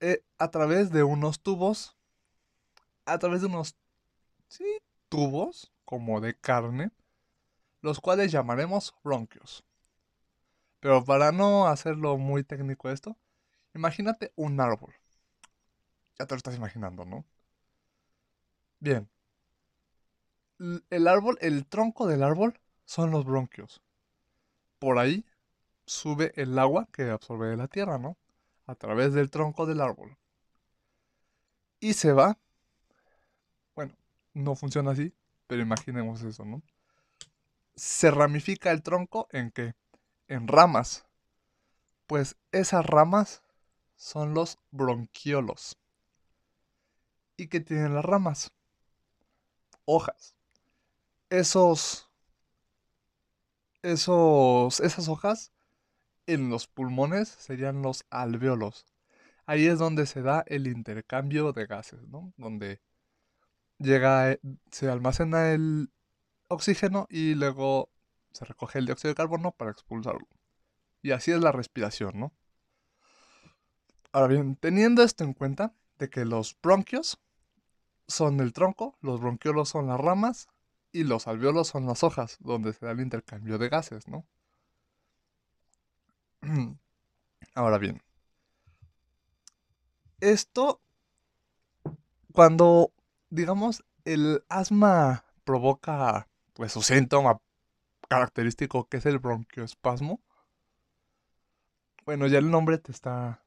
Eh, 0.00 0.22
a 0.38 0.50
través 0.50 0.90
de 0.90 1.04
unos 1.04 1.40
tubos, 1.40 1.96
a 3.06 3.18
través 3.18 3.40
de 3.40 3.46
unos 3.46 3.76
sí, 4.48 4.78
tubos 5.08 5.72
como 5.84 6.20
de 6.20 6.34
carne, 6.34 6.90
los 7.80 8.00
cuales 8.00 8.32
llamaremos 8.32 8.94
bronquios. 9.04 9.64
Pero 10.80 11.04
para 11.04 11.32
no 11.32 11.66
hacerlo 11.66 12.18
muy 12.18 12.44
técnico 12.44 12.90
esto, 12.90 13.16
imagínate 13.74 14.32
un 14.36 14.60
árbol. 14.60 14.94
Ya 16.18 16.26
te 16.26 16.34
lo 16.34 16.38
estás 16.38 16.56
imaginando, 16.56 17.04
¿no? 17.04 17.24
Bien. 18.80 19.08
El 20.90 21.08
árbol, 21.08 21.38
el 21.40 21.66
tronco 21.66 22.06
del 22.06 22.22
árbol 22.22 22.58
son 22.84 23.10
los 23.10 23.24
bronquios. 23.24 23.82
Por 24.78 24.98
ahí 24.98 25.24
sube 25.86 26.32
el 26.36 26.58
agua 26.58 26.88
que 26.92 27.10
absorbe 27.10 27.48
de 27.48 27.56
la 27.56 27.68
tierra, 27.68 27.98
¿no? 27.98 28.16
A 28.66 28.74
través 28.74 29.12
del 29.12 29.30
tronco 29.30 29.66
del 29.66 29.80
árbol. 29.80 30.16
Y 31.80 31.92
se 31.94 32.12
va. 32.12 32.38
Bueno, 33.74 33.94
no 34.34 34.54
funciona 34.56 34.92
así, 34.92 35.12
pero 35.46 35.62
imaginemos 35.62 36.22
eso, 36.22 36.44
¿no? 36.44 36.62
Se 37.74 38.10
ramifica 38.10 38.70
el 38.70 38.82
tronco 38.82 39.28
en 39.30 39.50
que 39.50 39.74
en 40.28 40.48
ramas. 40.48 41.06
Pues 42.06 42.36
esas 42.52 42.86
ramas 42.86 43.42
son 43.96 44.34
los 44.34 44.58
bronquiolos. 44.70 45.76
¿Y 47.36 47.48
qué 47.48 47.60
tienen 47.60 47.94
las 47.94 48.04
ramas? 48.04 48.52
Hojas. 49.84 50.34
Esos. 51.30 52.10
Esos. 53.82 54.80
Esas 54.80 55.08
hojas 55.08 55.52
en 56.26 56.50
los 56.50 56.66
pulmones 56.66 57.28
serían 57.28 57.82
los 57.82 58.04
alveolos. 58.10 58.86
Ahí 59.46 59.66
es 59.66 59.78
donde 59.78 60.06
se 60.06 60.22
da 60.22 60.44
el 60.48 60.66
intercambio 60.66 61.52
de 61.52 61.66
gases, 61.66 62.02
¿no? 62.08 62.32
Donde 62.36 62.80
llega, 63.78 64.32
eh, 64.32 64.40
se 64.70 64.88
almacena 64.90 65.52
el 65.52 65.90
oxígeno 66.48 67.06
y 67.10 67.34
luego 67.34 67.90
se 68.36 68.44
recoge 68.44 68.78
el 68.78 68.86
dióxido 68.86 69.10
de 69.10 69.16
carbono 69.16 69.52
para 69.52 69.70
expulsarlo. 69.70 70.26
Y 71.02 71.10
así 71.12 71.32
es 71.32 71.40
la 71.40 71.52
respiración, 71.52 72.18
¿no? 72.18 72.32
Ahora 74.12 74.28
bien, 74.28 74.56
teniendo 74.56 75.02
esto 75.02 75.24
en 75.24 75.34
cuenta, 75.34 75.74
de 75.98 76.10
que 76.10 76.24
los 76.24 76.56
bronquios 76.62 77.18
son 78.08 78.40
el 78.40 78.52
tronco, 78.52 78.96
los 79.00 79.20
bronquiolos 79.20 79.68
son 79.68 79.88
las 79.88 80.00
ramas 80.00 80.48
y 80.92 81.04
los 81.04 81.26
alveolos 81.26 81.68
son 81.68 81.86
las 81.86 82.02
hojas, 82.02 82.36
donde 82.40 82.72
se 82.72 82.86
da 82.86 82.92
el 82.92 83.00
intercambio 83.00 83.58
de 83.58 83.68
gases, 83.68 84.08
¿no? 84.08 84.26
Ahora 87.54 87.78
bien, 87.78 88.02
esto, 90.20 90.80
cuando, 92.32 92.92
digamos, 93.30 93.84
el 94.04 94.44
asma 94.48 95.24
provoca, 95.44 96.28
pues, 96.54 96.72
su 96.72 96.82
síntoma 96.82 97.38
característico 98.08 98.88
que 98.88 98.98
es 98.98 99.06
el 99.06 99.18
bronquioespasmo, 99.18 100.20
bueno, 102.06 102.28
ya 102.28 102.38
el 102.38 102.50
nombre 102.50 102.78
te 102.78 102.92
está 102.92 103.42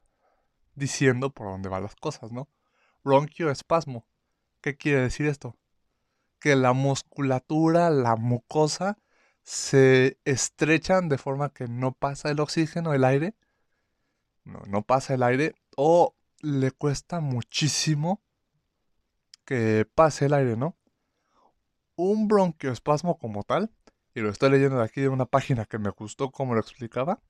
diciendo 0.74 1.30
por 1.30 1.46
dónde 1.46 1.70
van 1.70 1.82
las 1.82 1.96
cosas, 1.96 2.30
¿no? 2.30 2.48
Bronquioespasmo. 3.02 4.06
¿Qué 4.60 4.76
quiere 4.76 5.00
decir 5.00 5.26
esto? 5.26 5.56
Que 6.38 6.56
la 6.56 6.74
musculatura, 6.74 7.88
la 7.88 8.16
mucosa, 8.16 8.98
se 9.42 10.18
estrechan 10.26 11.08
de 11.08 11.16
forma 11.16 11.48
que 11.48 11.68
no 11.68 11.92
pasa 11.92 12.30
el 12.30 12.40
oxígeno, 12.40 12.92
el 12.92 13.04
aire. 13.04 13.34
No, 14.44 14.60
no 14.66 14.82
pasa 14.82 15.14
el 15.14 15.22
aire. 15.22 15.54
O 15.76 16.14
le 16.40 16.70
cuesta 16.70 17.20
muchísimo 17.20 18.20
que 19.46 19.86
pase 19.94 20.26
el 20.26 20.34
aire, 20.34 20.56
¿no? 20.56 20.76
Un 21.96 22.28
bronquioespasmo 22.28 23.18
como 23.18 23.42
tal 23.42 23.70
y 24.14 24.20
lo 24.20 24.30
estoy 24.30 24.50
leyendo 24.50 24.78
de 24.78 24.84
aquí 24.84 25.00
de 25.00 25.08
una 25.08 25.26
página 25.26 25.64
que 25.66 25.78
me 25.78 25.90
gustó 25.90 26.30
como 26.30 26.54
lo 26.54 26.60
explicaba, 26.60 27.20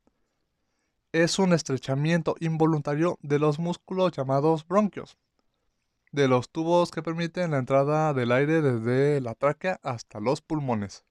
es 1.12 1.38
un 1.38 1.52
estrechamiento 1.52 2.34
involuntario 2.40 3.16
de 3.22 3.38
los 3.38 3.60
músculos 3.60 4.10
llamados 4.10 4.66
bronquios. 4.66 5.16
de 6.12 6.28
los 6.28 6.50
tubos 6.50 6.92
que 6.92 7.02
permiten 7.02 7.50
la 7.50 7.58
entrada 7.58 8.14
del 8.14 8.30
aire 8.32 8.62
desde 8.62 9.20
la 9.20 9.34
tráquea 9.34 9.80
hasta 9.82 10.20
los 10.20 10.40
pulmones. 10.40 11.04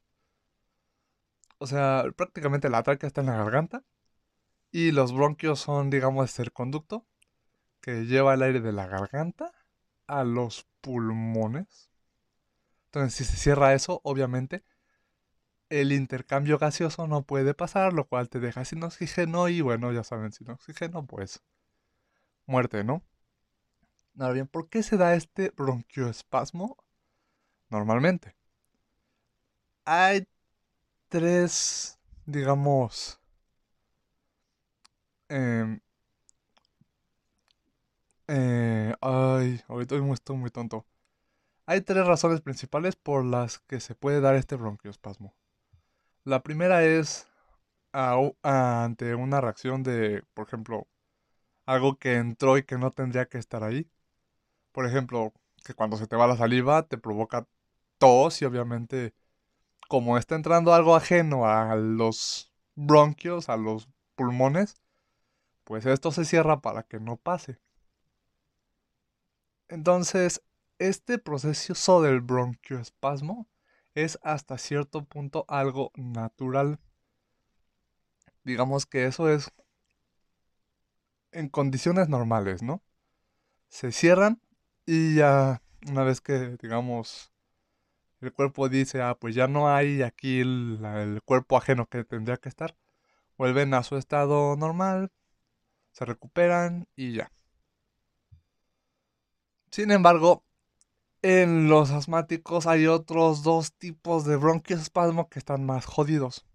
O 1.58 1.68
sea, 1.68 2.06
prácticamente 2.16 2.70
la 2.70 2.84
tráquea 2.84 3.08
está 3.08 3.22
en 3.22 3.28
la 3.28 3.38
garganta 3.38 3.84
y 4.72 4.92
los 4.92 5.14
bronquios 5.14 5.60
son, 5.62 5.90
digamos, 5.90 6.40
el 6.40 6.52
conducto 6.54 7.06
que 7.82 8.06
lleva 8.06 8.34
el 8.36 8.44
aire 8.44 8.62
de 8.62 8.74
la 8.74 8.88
garganta 8.88 9.54
a 10.08 10.24
los 10.24 10.68
pulmones. 10.82 11.90
Entonces, 12.88 13.16
si 13.16 13.24
se 13.26 13.38
cierra 13.38 13.74
eso, 13.74 14.02
obviamente, 14.04 14.64
el 15.70 15.92
intercambio 15.92 16.58
gaseoso 16.58 17.08
no 17.08 17.24
puede 17.24 17.54
pasar, 17.54 17.94
lo 17.94 18.08
cual 18.08 18.30
te 18.30 18.40
deja 18.40 18.66
sin 18.66 18.84
oxígeno 18.84 19.50
y 19.50 19.62
bueno, 19.62 19.92
ya 19.94 20.04
saben, 20.04 20.32
sin 20.32 20.50
oxígeno, 20.52 21.06
pues 21.06 21.42
muerte, 22.46 22.84
¿no? 22.84 23.04
Ahora 24.20 24.34
bien, 24.34 24.48
¿por 24.48 24.70
qué 24.70 24.84
se 24.84 24.98
da 24.98 25.16
este 25.16 25.52
bronquioespasmo? 25.52 26.78
Normalmente. 27.70 28.36
Hay 29.86 30.28
tres, 31.10 32.00
digamos, 32.26 33.20
eh, 35.30 35.80
eh, 38.28 38.94
ay, 39.02 39.62
ahorita 39.68 39.96
estoy 40.14 40.38
muy 40.38 40.50
tonto. 40.50 40.86
Hay 41.66 41.82
tres 41.82 42.06
razones 42.08 42.42
principales 42.42 42.96
por 42.96 43.26
las 43.26 43.60
que 43.60 43.80
se 43.80 43.96
puede 43.96 44.22
dar 44.22 44.36
este 44.36 44.56
bronquioespasmo. 44.56 45.36
La 46.30 46.44
primera 46.44 46.84
es 46.84 47.28
ante 47.92 49.16
una 49.16 49.42
reacción 49.42 49.82
de, 49.82 50.24
por 50.36 50.46
ejemplo, 50.48 50.88
algo 51.66 51.98
que 51.98 52.18
entró 52.18 52.56
y 52.60 52.64
que 52.64 52.78
no 52.78 52.92
tendría 52.92 53.28
que 53.28 53.40
estar 53.40 53.64
ahí. 53.64 53.90
Por 54.72 54.86
ejemplo, 54.86 55.34
que 55.66 55.74
cuando 55.74 55.98
se 55.98 56.06
te 56.06 56.16
va 56.16 56.28
la 56.28 56.38
saliva 56.38 56.84
te 56.84 57.00
provoca 57.00 57.48
tos 57.98 58.44
y 58.44 58.46
obviamente 58.46 59.16
como 59.88 60.20
está 60.20 60.36
entrando 60.36 60.72
algo 60.76 60.96
ajeno 60.96 61.48
a 61.48 61.76
los 61.76 62.54
bronquios, 62.76 63.50
a 63.50 63.58
los 63.58 63.90
pulmones, 64.14 64.76
pues 65.64 65.88
esto 65.88 66.12
se 66.12 66.26
cierra 66.26 66.62
para 66.62 66.84
que 66.84 67.00
no 67.00 67.18
pase. 67.18 67.60
Entonces, 69.68 70.44
este 70.78 71.18
proceso 71.18 72.04
del 72.04 72.22
bronquioespasmo 72.22 73.48
es 73.96 74.19
hasta 74.24 74.58
cierto 74.58 75.05
punto 75.05 75.46
algo 75.48 75.91
natural. 75.96 76.79
Digamos 78.43 78.86
que 78.86 79.05
eso 79.05 79.29
es 79.29 79.51
en 81.31 81.50
condiciones 81.50 82.10
normales, 82.10 82.63
¿no? 82.63 82.81
Se 83.67 83.91
cierran 83.91 84.41
y 84.86 85.15
ya 85.15 85.62
una 85.88 86.03
vez 86.03 86.22
que, 86.22 86.58
digamos, 86.62 87.31
el 88.22 88.34
cuerpo 88.34 88.69
dice, 88.69 89.01
ah, 89.01 89.15
pues 89.19 89.36
ya 89.36 89.48
no 89.48 89.69
hay 89.74 90.01
aquí 90.01 90.41
el, 90.41 90.84
el 90.84 91.22
cuerpo 91.24 91.58
ajeno 91.58 91.88
que 91.88 92.03
tendría 92.03 92.38
que 92.38 92.50
estar, 92.50 92.75
vuelven 93.38 93.74
a 93.74 93.84
su 93.84 93.98
estado 93.98 94.55
normal, 94.58 95.12
se 95.91 96.05
recuperan 96.05 96.88
y 96.96 97.13
ya. 97.13 97.31
Sin 99.72 99.91
embargo, 99.91 100.43
en 101.22 101.70
los 101.70 101.92
asmáticos 101.92 102.68
hay 102.68 102.88
otros 102.88 103.44
dos 103.44 103.74
tipos 103.74 104.26
de 104.26 104.38
bronquioespasmo 104.38 105.30
que 105.30 105.40
están 105.40 105.66
más 105.66 105.86
jodidos. 105.86 106.46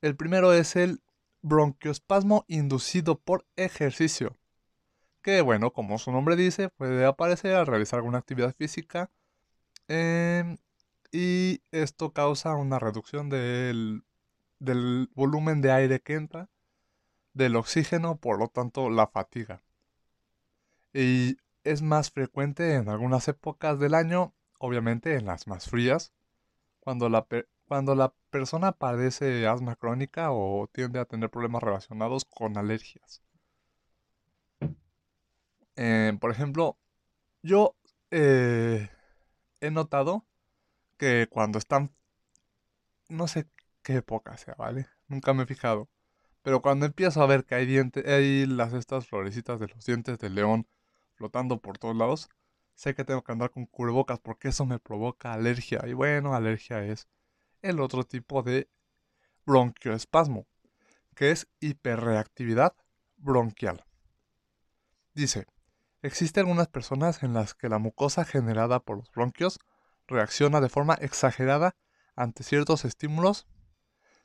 El 0.00 0.16
primero 0.16 0.52
es 0.52 0.76
el 0.76 1.02
bronquioespasmo 1.42 2.44
inducido 2.48 3.18
por 3.18 3.46
ejercicio. 3.56 4.36
Que 5.22 5.40
bueno, 5.40 5.72
como 5.72 5.98
su 5.98 6.12
nombre 6.12 6.36
dice, 6.36 6.68
puede 6.70 7.04
aparecer 7.04 7.54
al 7.54 7.66
realizar 7.66 7.98
alguna 7.98 8.18
actividad 8.18 8.54
física. 8.54 9.10
Em, 9.88 10.56
y 11.12 11.62
esto 11.70 12.12
causa 12.12 12.54
una 12.56 12.78
reducción 12.78 13.28
del, 13.28 14.04
del 14.58 15.10
volumen 15.14 15.60
de 15.60 15.72
aire 15.72 16.00
que 16.00 16.14
entra, 16.14 16.48
del 17.34 17.56
oxígeno, 17.56 18.16
por 18.16 18.38
lo 18.38 18.48
tanto 18.48 18.90
la 18.90 19.06
fatiga. 19.06 19.62
Y 20.92 21.36
es 21.66 21.82
más 21.82 22.10
frecuente 22.10 22.74
en 22.74 22.88
algunas 22.88 23.26
épocas 23.28 23.78
del 23.80 23.94
año, 23.94 24.34
obviamente 24.58 25.16
en 25.16 25.26
las 25.26 25.48
más 25.48 25.68
frías, 25.68 26.12
cuando 26.80 27.08
la, 27.08 27.26
cuando 27.66 27.94
la 27.96 28.14
persona 28.30 28.72
padece 28.72 29.46
asma 29.48 29.74
crónica 29.74 30.30
o 30.30 30.68
tiende 30.72 31.00
a 31.00 31.06
tener 31.06 31.28
problemas 31.28 31.62
relacionados 31.62 32.24
con 32.24 32.56
alergias. 32.56 33.22
Eh, 35.74 36.16
por 36.20 36.30
ejemplo, 36.30 36.78
yo 37.42 37.74
eh, 38.12 38.88
he 39.60 39.70
notado 39.70 40.24
que 40.96 41.26
cuando 41.28 41.58
están, 41.58 41.92
no 43.08 43.26
sé 43.26 43.48
qué 43.82 43.96
época 43.96 44.36
sea, 44.36 44.54
¿vale? 44.54 44.86
Nunca 45.08 45.34
me 45.34 45.42
he 45.42 45.46
fijado. 45.46 45.88
Pero 46.42 46.62
cuando 46.62 46.86
empiezo 46.86 47.22
a 47.22 47.26
ver 47.26 47.44
que 47.44 47.56
hay 47.56 47.66
dientes, 47.66 48.06
hay 48.06 48.46
las 48.46 48.72
estas 48.72 49.08
florecitas 49.08 49.58
de 49.58 49.66
los 49.68 49.84
dientes 49.84 50.18
de 50.20 50.30
león 50.30 50.68
flotando 51.16 51.60
por 51.60 51.78
todos 51.78 51.96
lados, 51.96 52.28
sé 52.74 52.94
que 52.94 53.04
tengo 53.04 53.24
que 53.24 53.32
andar 53.32 53.50
con 53.50 53.66
cubrebocas 53.66 54.20
porque 54.20 54.48
eso 54.48 54.66
me 54.66 54.78
provoca 54.78 55.32
alergia. 55.32 55.80
Y 55.86 55.94
bueno, 55.94 56.34
alergia 56.34 56.84
es 56.84 57.08
el 57.62 57.80
otro 57.80 58.04
tipo 58.04 58.42
de 58.42 58.68
bronquioespasmo, 59.44 60.46
que 61.14 61.30
es 61.30 61.48
hiperreactividad 61.60 62.74
bronquial. 63.16 63.84
Dice, 65.14 65.46
existen 66.02 66.42
algunas 66.42 66.68
personas 66.68 67.22
en 67.22 67.32
las 67.32 67.54
que 67.54 67.68
la 67.68 67.78
mucosa 67.78 68.24
generada 68.24 68.80
por 68.80 68.98
los 68.98 69.10
bronquios 69.10 69.58
reacciona 70.06 70.60
de 70.60 70.68
forma 70.68 70.94
exagerada 70.94 71.74
ante 72.14 72.44
ciertos 72.44 72.84
estímulos 72.84 73.46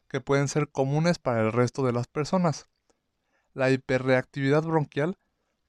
que 0.08 0.20
pueden 0.20 0.50
ser 0.50 0.70
comunes 0.70 1.20
para 1.20 1.42
el 1.42 1.54
resto 1.54 1.86
de 1.86 1.94
las 1.94 2.08
personas. 2.08 2.70
La 3.54 3.70
hiperreactividad 3.70 4.64
bronquial 4.64 5.18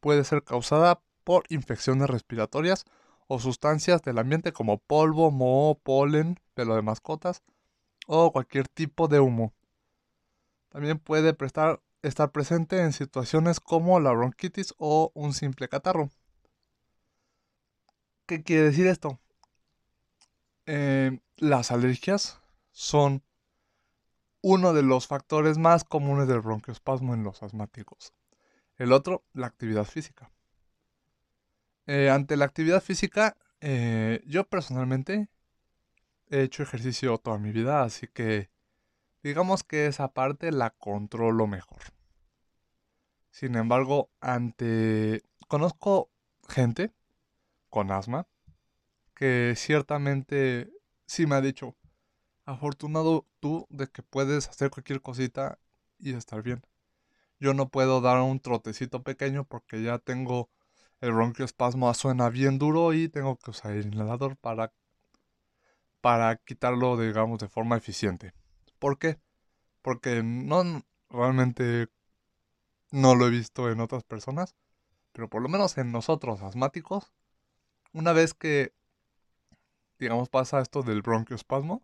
puede 0.00 0.24
ser 0.24 0.42
causada 0.42 1.00
por 1.24 1.44
infecciones 1.48 2.08
respiratorias 2.08 2.85
o 3.28 3.38
sustancias 3.38 4.02
del 4.02 4.18
ambiente 4.18 4.52
como 4.52 4.78
polvo, 4.78 5.30
moho, 5.30 5.76
polen, 5.76 6.38
pelo 6.54 6.74
de 6.74 6.82
mascotas 6.82 7.42
o 8.06 8.32
cualquier 8.32 8.68
tipo 8.68 9.08
de 9.08 9.20
humo. 9.20 9.52
También 10.68 10.98
puede 10.98 11.37
estar 12.02 12.32
presente 12.32 12.80
en 12.80 12.92
situaciones 12.92 13.61
como 13.61 14.00
la 14.00 14.12
bronquitis 14.12 14.74
o 14.78 15.12
un 15.14 15.35
simple 15.35 15.68
catarro. 15.68 16.11
¿Qué 18.26 18.42
quiere 18.42 18.64
decir 18.64 18.87
esto? 18.87 19.18
Eh, 20.66 21.20
las 21.37 21.70
alergias 21.72 22.40
son 22.70 23.22
uno 24.42 24.72
de 24.72 24.82
los 24.82 25.06
factores 25.06 25.58
más 25.58 25.85
comunes 25.85 26.28
del 26.28 26.40
bronquiospasmo 26.40 27.14
en 27.14 27.24
los 27.24 27.42
asmáticos. 27.42 28.12
El 28.76 28.92
otro, 28.92 29.24
la 29.32 29.46
actividad 29.46 29.85
física. 29.85 30.30
Eh, 31.94 32.09
ante 32.09 32.38
la 32.38 32.46
actividad 32.46 32.83
física, 32.83 33.37
eh, 33.61 34.22
yo 34.24 34.48
personalmente 34.48 35.28
he 36.31 36.40
hecho 36.40 36.62
ejercicio 36.62 37.18
toda 37.18 37.37
mi 37.37 37.52
vida, 37.52 37.83
así 37.83 38.07
que 38.07 38.48
digamos 39.22 39.62
que 39.62 39.85
esa 39.85 40.09
parte 40.09 40.52
la 40.52 40.70
controlo 40.70 41.46
mejor. 41.46 41.83
Sin 43.31 43.57
embargo, 43.57 44.11
ante... 44.22 45.22
Conozco 45.48 46.11
gente 46.48 46.94
con 47.68 47.90
asma 47.90 48.26
que 49.14 49.52
ciertamente 49.55 50.70
sí 51.05 51.26
me 51.26 51.35
ha 51.35 51.42
dicho, 51.42 51.76
afortunado 52.46 53.26
tú 53.38 53.66
de 53.68 53.88
que 53.88 54.02
puedes 54.02 54.48
hacer 54.48 54.70
cualquier 54.70 55.02
cosita 55.02 55.59
y 55.98 56.14
estar 56.14 56.42
bien. 56.42 56.62
Yo 57.38 57.52
no 57.52 57.68
puedo 57.68 58.00
dar 58.00 58.18
un 58.22 58.40
trotecito 58.40 59.02
pequeño 59.02 59.44
porque 59.44 59.83
ya 59.83 59.98
tengo 59.98 60.48
el 61.02 61.12
bronquioespasmo 61.12 61.92
suena 61.94 62.30
bien 62.30 62.58
duro 62.58 62.94
y 62.94 63.08
tengo 63.08 63.36
que 63.36 63.50
usar 63.50 63.72
el 63.72 63.92
inhalador 63.92 64.36
para, 64.36 64.72
para 66.00 66.36
quitarlo, 66.36 66.96
digamos, 66.96 67.40
de 67.40 67.48
forma 67.48 67.76
eficiente. 67.76 68.32
¿Por 68.78 68.98
qué? 68.98 69.18
Porque 69.82 70.22
no 70.22 70.84
realmente 71.10 71.88
no 72.92 73.16
lo 73.16 73.26
he 73.26 73.30
visto 73.30 73.68
en 73.68 73.80
otras 73.80 74.04
personas, 74.04 74.54
pero 75.12 75.28
por 75.28 75.42
lo 75.42 75.48
menos 75.48 75.76
en 75.76 75.90
nosotros 75.90 76.40
asmáticos, 76.40 77.12
una 77.92 78.12
vez 78.12 78.32
que, 78.32 78.72
digamos, 79.98 80.28
pasa 80.28 80.60
esto 80.60 80.84
del 80.84 81.02
bronquioespasmo, 81.02 81.82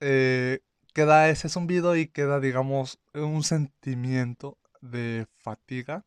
eh, 0.00 0.60
queda 0.94 1.28
ese 1.28 1.50
zumbido 1.50 1.94
y 1.94 2.08
queda, 2.08 2.40
digamos, 2.40 3.00
un 3.12 3.42
sentimiento 3.44 4.56
de 4.80 5.26
fatiga 5.36 6.06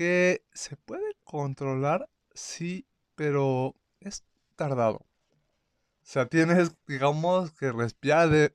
que 0.00 0.46
se 0.54 0.78
puede 0.78 1.14
controlar, 1.24 2.08
sí, 2.32 2.86
pero 3.16 3.74
es 4.00 4.24
tardado. 4.56 4.96
O 4.96 5.06
sea, 6.00 6.24
tienes, 6.24 6.74
digamos, 6.86 7.52
que 7.52 7.70
respirar 7.70 8.30
de... 8.30 8.54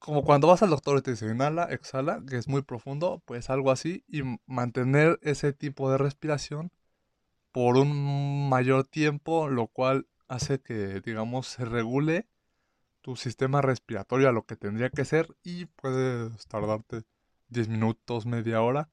como 0.00 0.24
cuando 0.24 0.48
vas 0.48 0.64
al 0.64 0.70
doctor 0.70 0.98
y 0.98 1.02
te 1.02 1.12
dice 1.12 1.30
inhala, 1.30 1.62
exhala, 1.66 2.24
que 2.28 2.38
es 2.38 2.48
muy 2.48 2.62
profundo, 2.62 3.22
pues 3.24 3.48
algo 3.48 3.70
así, 3.70 4.02
y 4.08 4.22
mantener 4.46 5.20
ese 5.22 5.52
tipo 5.52 5.92
de 5.92 5.98
respiración 5.98 6.72
por 7.52 7.76
un 7.76 8.48
mayor 8.48 8.82
tiempo, 8.82 9.48
lo 9.48 9.68
cual 9.68 10.08
hace 10.26 10.60
que, 10.60 11.00
digamos, 11.02 11.46
se 11.46 11.64
regule 11.64 12.26
tu 13.00 13.14
sistema 13.14 13.62
respiratorio 13.62 14.28
a 14.28 14.32
lo 14.32 14.44
que 14.44 14.56
tendría 14.56 14.90
que 14.90 15.04
ser 15.04 15.28
y 15.44 15.66
puedes 15.66 16.48
tardarte 16.48 17.04
10 17.48 17.68
minutos, 17.68 18.26
media 18.26 18.60
hora 18.60 18.90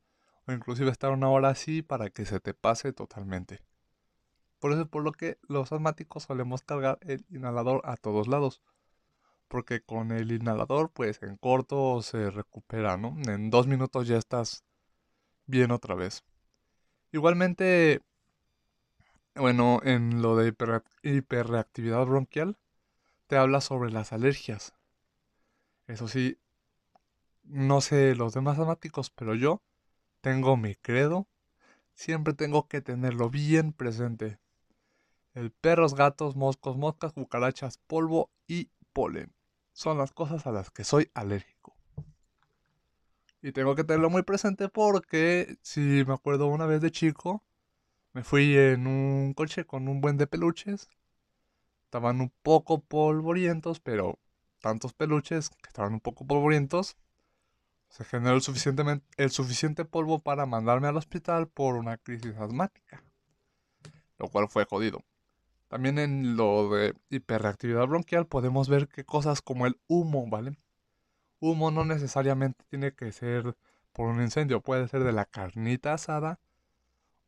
o 0.48 0.52
inclusive 0.52 0.92
estar 0.92 1.12
una 1.12 1.30
hora 1.30 1.50
así 1.50 1.82
para 1.82 2.10
que 2.10 2.26
se 2.26 2.40
te 2.40 2.54
pase 2.54 2.94
totalmente. 2.94 3.62
Por 4.60 4.72
eso 4.72 4.82
es 4.82 4.88
por 4.88 5.04
lo 5.04 5.12
que 5.12 5.38
los 5.48 5.72
asmáticos 5.72 6.24
solemos 6.24 6.64
cargar 6.64 6.98
el 7.02 7.26
inhalador 7.30 7.82
a 7.84 7.98
todos 7.98 8.28
lados. 8.28 8.62
Porque 9.48 9.82
con 9.82 10.12
el 10.12 10.32
inhalador, 10.32 10.90
pues 10.92 11.22
en 11.22 11.38
corto 11.38 12.02
se 12.02 12.32
recupera, 12.32 12.98
¿no? 12.98 13.16
En 13.28 13.50
dos 13.50 13.68
minutos 13.68 14.08
ya 14.08 14.18
estás 14.18 14.64
bien 15.46 15.72
otra 15.72 15.96
vez. 15.96 16.24
Igualmente, 17.12 18.02
bueno, 19.36 19.80
en 19.84 20.22
lo 20.22 20.36
de 20.36 20.54
hiperreactividad 21.04 22.06
bronquial, 22.06 22.58
te 23.28 23.38
habla 23.38 23.62
sobre 23.62 23.92
las 23.92 24.14
alergias. 24.14 24.74
Eso 25.88 26.08
sí, 26.08 26.38
no 27.44 27.82
sé 27.82 28.16
los 28.16 28.34
demás 28.34 28.58
asmáticos, 28.58 29.10
pero 29.10 29.36
yo 29.36 29.62
tengo 30.24 30.56
mi 30.56 30.76
credo. 30.76 31.28
Siempre 31.94 32.34
tengo 32.34 32.70
que 32.70 32.80
tenerlo 32.80 33.30
bien 33.30 33.74
presente. 33.74 34.40
El 35.34 35.52
perros, 35.52 35.96
gatos, 35.96 36.38
moscos, 36.38 36.78
moscas, 36.78 37.12
cucarachas, 37.12 37.78
polvo 37.78 38.32
y 38.48 38.70
polen. 38.94 39.34
Son 39.74 39.98
las 39.98 40.14
cosas 40.14 40.48
a 40.48 40.52
las 40.54 40.72
que 40.72 40.86
soy 40.86 41.12
alérgico. 41.14 41.76
Y 43.42 43.52
tengo 43.52 43.76
que 43.76 43.84
tenerlo 43.84 44.10
muy 44.10 44.24
presente 44.24 44.70
porque, 44.70 45.58
si 45.62 46.06
me 46.08 46.14
acuerdo 46.14 46.48
una 46.48 46.66
vez 46.66 46.82
de 46.82 46.92
chico, 46.92 47.44
me 48.14 48.24
fui 48.24 48.56
en 48.58 48.88
un 48.88 49.34
coche 49.34 49.66
con 49.66 49.90
un 49.90 50.00
buen 50.00 50.18
de 50.18 50.28
peluches. 50.28 50.88
Estaban 51.84 52.22
un 52.22 52.32
poco 52.44 52.80
polvorientos, 52.80 53.82
pero 53.82 54.20
tantos 54.62 54.94
peluches 54.94 55.50
que 55.50 55.68
estaban 55.68 55.94
un 55.94 56.00
poco 56.00 56.26
polvorientos. 56.26 56.96
Se 57.94 58.04
generó 58.06 58.36
el, 58.36 58.42
suficientemente, 58.42 59.06
el 59.18 59.30
suficiente 59.30 59.86
polvo 59.86 60.18
para 60.18 60.48
mandarme 60.48 60.88
al 60.88 60.98
hospital 60.98 61.48
por 61.48 61.76
una 61.76 61.98
crisis 61.98 62.36
asmática. 62.38 63.04
Lo 64.18 64.30
cual 64.30 64.50
fue 64.50 64.66
jodido. 64.66 65.04
También 65.68 66.00
en 66.00 66.36
lo 66.36 66.72
de 66.72 66.96
hiperreactividad 67.12 67.86
bronquial 67.86 68.26
podemos 68.26 68.68
ver 68.68 68.88
que 68.88 69.06
cosas 69.06 69.44
como 69.44 69.68
el 69.68 69.80
humo, 69.86 70.26
¿vale? 70.28 70.58
Humo 71.40 71.70
no 71.70 71.86
necesariamente 71.86 72.66
tiene 72.68 72.96
que 72.96 73.12
ser 73.12 73.56
por 73.92 74.08
un 74.08 74.24
incendio, 74.24 74.62
puede 74.62 74.88
ser 74.88 75.04
de 75.04 75.12
la 75.12 75.26
carnita 75.26 75.94
asada 75.94 76.40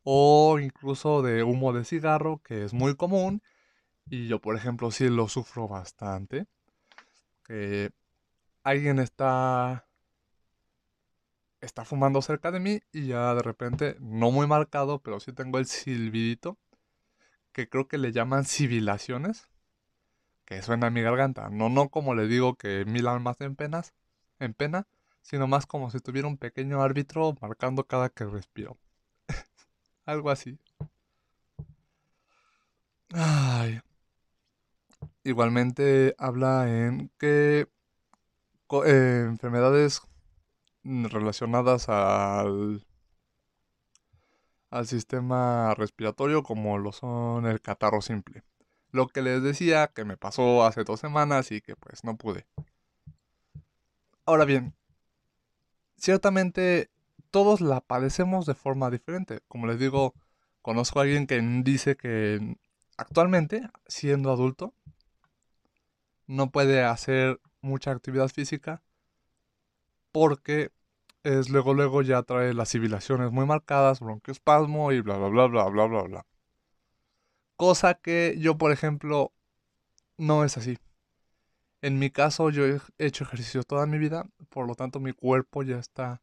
o 0.02 0.58
incluso 0.58 1.22
de 1.22 1.44
humo 1.44 1.74
de 1.74 1.86
cigarro, 1.86 2.42
que 2.44 2.64
es 2.64 2.74
muy 2.74 2.96
común. 2.96 3.44
Y 4.10 4.28
yo, 4.28 4.42
por 4.42 4.56
ejemplo, 4.56 4.90
sí 4.90 5.10
lo 5.10 5.28
sufro 5.28 5.68
bastante. 5.68 6.48
Que 7.44 7.92
alguien 8.64 8.98
está 8.98 9.86
está 11.66 11.86
fumando 11.86 12.22
cerca 12.22 12.52
de 12.52 12.60
mí 12.60 12.82
y 12.94 13.08
ya 13.08 13.34
de 13.36 13.42
repente, 13.42 13.98
no 14.00 14.32
muy 14.32 14.48
marcado, 14.48 15.00
pero 15.00 15.20
sí 15.20 15.34
tengo 15.34 15.58
el 15.60 15.66
silbidito 15.66 16.58
que 17.52 17.70
creo 17.70 17.88
que 17.88 17.98
le 17.98 18.12
llaman 18.12 18.46
civilaciones, 18.46 19.50
que 20.46 20.62
suena 20.62 20.88
a 20.88 20.90
mi 20.92 21.02
garganta. 21.02 21.50
No, 21.50 21.70
no 21.70 21.90
como 21.90 22.14
le 22.16 22.28
digo 22.28 22.56
que 22.56 22.86
mil 22.86 23.08
almas 23.08 23.40
en 23.42 23.56
penas, 23.56 23.94
en 24.40 24.54
pena, 24.54 24.88
sino 25.22 25.48
más 25.48 25.66
como 25.66 25.90
si 25.92 26.00
tuviera 26.00 26.28
un 26.28 26.38
pequeño 26.38 26.82
árbitro 26.84 27.36
marcando 27.42 27.86
cada 27.86 28.10
que 28.10 28.26
respiro. 28.26 28.78
Algo 30.06 30.30
así. 30.30 30.60
Ay. 33.14 33.82
Igualmente 35.24 36.16
habla 36.18 36.68
en 36.70 37.10
que 37.18 37.68
eh, 38.86 39.26
enfermedades 39.28 40.02
relacionadas 40.86 41.90
al 41.90 42.86
al 44.70 44.88
sistema 44.88 45.74
respiratorio 45.76 46.44
como 46.44 46.78
lo 46.78 46.92
son 46.92 47.46
el 47.46 47.62
catarro 47.62 48.02
simple. 48.02 48.44
Lo 48.92 49.08
que 49.08 49.22
les 49.22 49.42
decía 49.42 49.88
que 49.88 50.04
me 50.06 50.18
pasó 50.18 50.66
hace 50.66 50.84
dos 50.84 51.00
semanas 51.00 51.52
y 51.52 51.62
que 51.62 51.76
pues 51.76 52.04
no 52.04 52.18
pude. 52.18 52.46
Ahora 54.26 54.44
bien, 54.46 54.76
ciertamente 55.98 56.90
todos 57.32 57.62
la 57.62 57.82
padecemos 57.82 58.46
de 58.46 58.56
forma 58.56 58.90
diferente. 58.90 59.42
Como 59.48 59.68
les 59.68 59.80
digo, 59.80 60.14
conozco 60.62 61.00
a 61.00 61.04
alguien 61.04 61.28
que 61.28 61.40
dice 61.64 61.96
que 61.96 62.58
actualmente, 62.98 63.70
siendo 63.88 64.32
adulto, 64.32 64.74
no 66.28 66.52
puede 66.52 66.84
hacer 66.84 67.40
mucha 67.62 67.92
actividad 67.92 68.30
física 68.30 68.82
porque 70.16 70.72
es 71.24 71.50
luego 71.50 71.74
luego 71.74 72.02
ya 72.02 72.24
trae 72.24 72.54
las 72.54 72.70
civilaciones 72.70 73.34
muy 73.34 73.46
marcadas, 73.46 74.00
bronquiospasmo 74.00 74.94
y 74.94 75.02
bla 75.02 75.18
bla 75.18 75.28
bla 75.28 75.48
bla 75.48 75.66
bla 75.66 75.86
bla 75.88 76.02
bla. 76.04 76.26
Cosa 77.58 77.96
que 77.96 78.38
yo, 78.40 78.58
por 78.58 78.72
ejemplo, 78.72 79.34
no 80.18 80.46
es 80.46 80.56
así. 80.56 80.78
En 81.82 82.00
mi 82.00 82.12
caso, 82.12 82.50
yo 82.50 82.66
he 82.66 82.80
hecho 82.98 83.26
ejercicio 83.26 83.64
toda 83.64 83.86
mi 83.88 83.98
vida, 83.98 84.26
por 84.48 84.66
lo 84.66 84.76
tanto 84.76 85.02
mi 85.02 85.12
cuerpo 85.12 85.64
ya 85.64 85.80
está, 85.80 86.22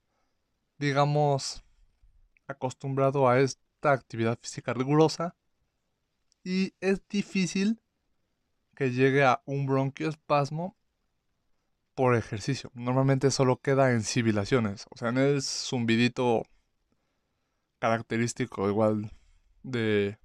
digamos, 0.78 1.62
acostumbrado 2.46 3.28
a 3.28 3.40
esta 3.40 3.92
actividad 3.92 4.38
física 4.40 4.72
rigurosa 4.72 5.36
y 6.42 6.72
es 6.80 7.06
difícil 7.08 7.78
que 8.74 8.90
llegue 8.90 9.22
a 9.22 9.42
un 9.44 9.66
bronquiospasmo 9.66 10.78
por 11.94 12.14
ejercicio. 12.16 12.70
Normalmente 12.74 13.30
solo 13.30 13.60
queda 13.60 13.92
en 13.92 14.02
civilaciones, 14.02 14.86
o 14.90 14.96
sea, 14.96 15.10
en 15.10 15.18
el 15.18 15.42
zumbidito 15.42 16.44
característico 17.78 18.68
igual 18.68 19.12
de 19.62 20.18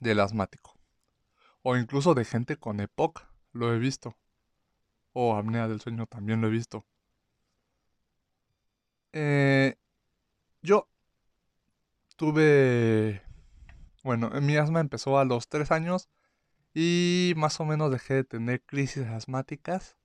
del 0.00 0.20
asmático. 0.20 0.74
O 1.62 1.76
incluso 1.76 2.14
de 2.14 2.24
gente 2.24 2.56
con 2.56 2.80
EPOC, 2.80 3.26
lo 3.52 3.72
he 3.74 3.78
visto. 3.78 4.16
O 5.12 5.36
apnea 5.36 5.68
del 5.68 5.80
sueño 5.80 6.06
también 6.06 6.40
lo 6.40 6.48
he 6.48 6.50
visto. 6.50 6.86
Eh, 9.12 9.76
yo 10.62 10.88
tuve... 12.16 13.22
Bueno, 14.02 14.30
mi 14.40 14.56
asma 14.56 14.80
empezó 14.80 15.18
a 15.18 15.24
los 15.24 15.48
3 15.48 15.70
años 15.72 16.08
y 16.72 17.34
más 17.36 17.60
o 17.60 17.64
menos 17.66 17.90
dejé 17.90 18.14
de 18.14 18.24
tener 18.24 18.62
crisis 18.62 19.06
asmáticas 19.06 19.96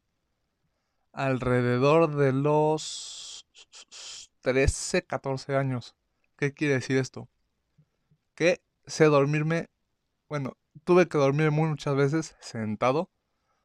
alrededor 1.16 2.14
de 2.16 2.34
los 2.34 3.48
13, 4.42 5.04
14 5.04 5.56
años. 5.56 5.96
¿Qué 6.38 6.54
quiere 6.54 6.76
decir 6.76 6.98
esto? 6.98 7.30
Que 8.36 8.62
sé 8.86 9.06
dormirme, 9.06 9.70
bueno, 10.28 10.58
tuve 10.84 11.08
que 11.08 11.18
dormir 11.18 11.52
muchas 11.52 11.96
veces 11.96 12.36
sentado 12.42 13.10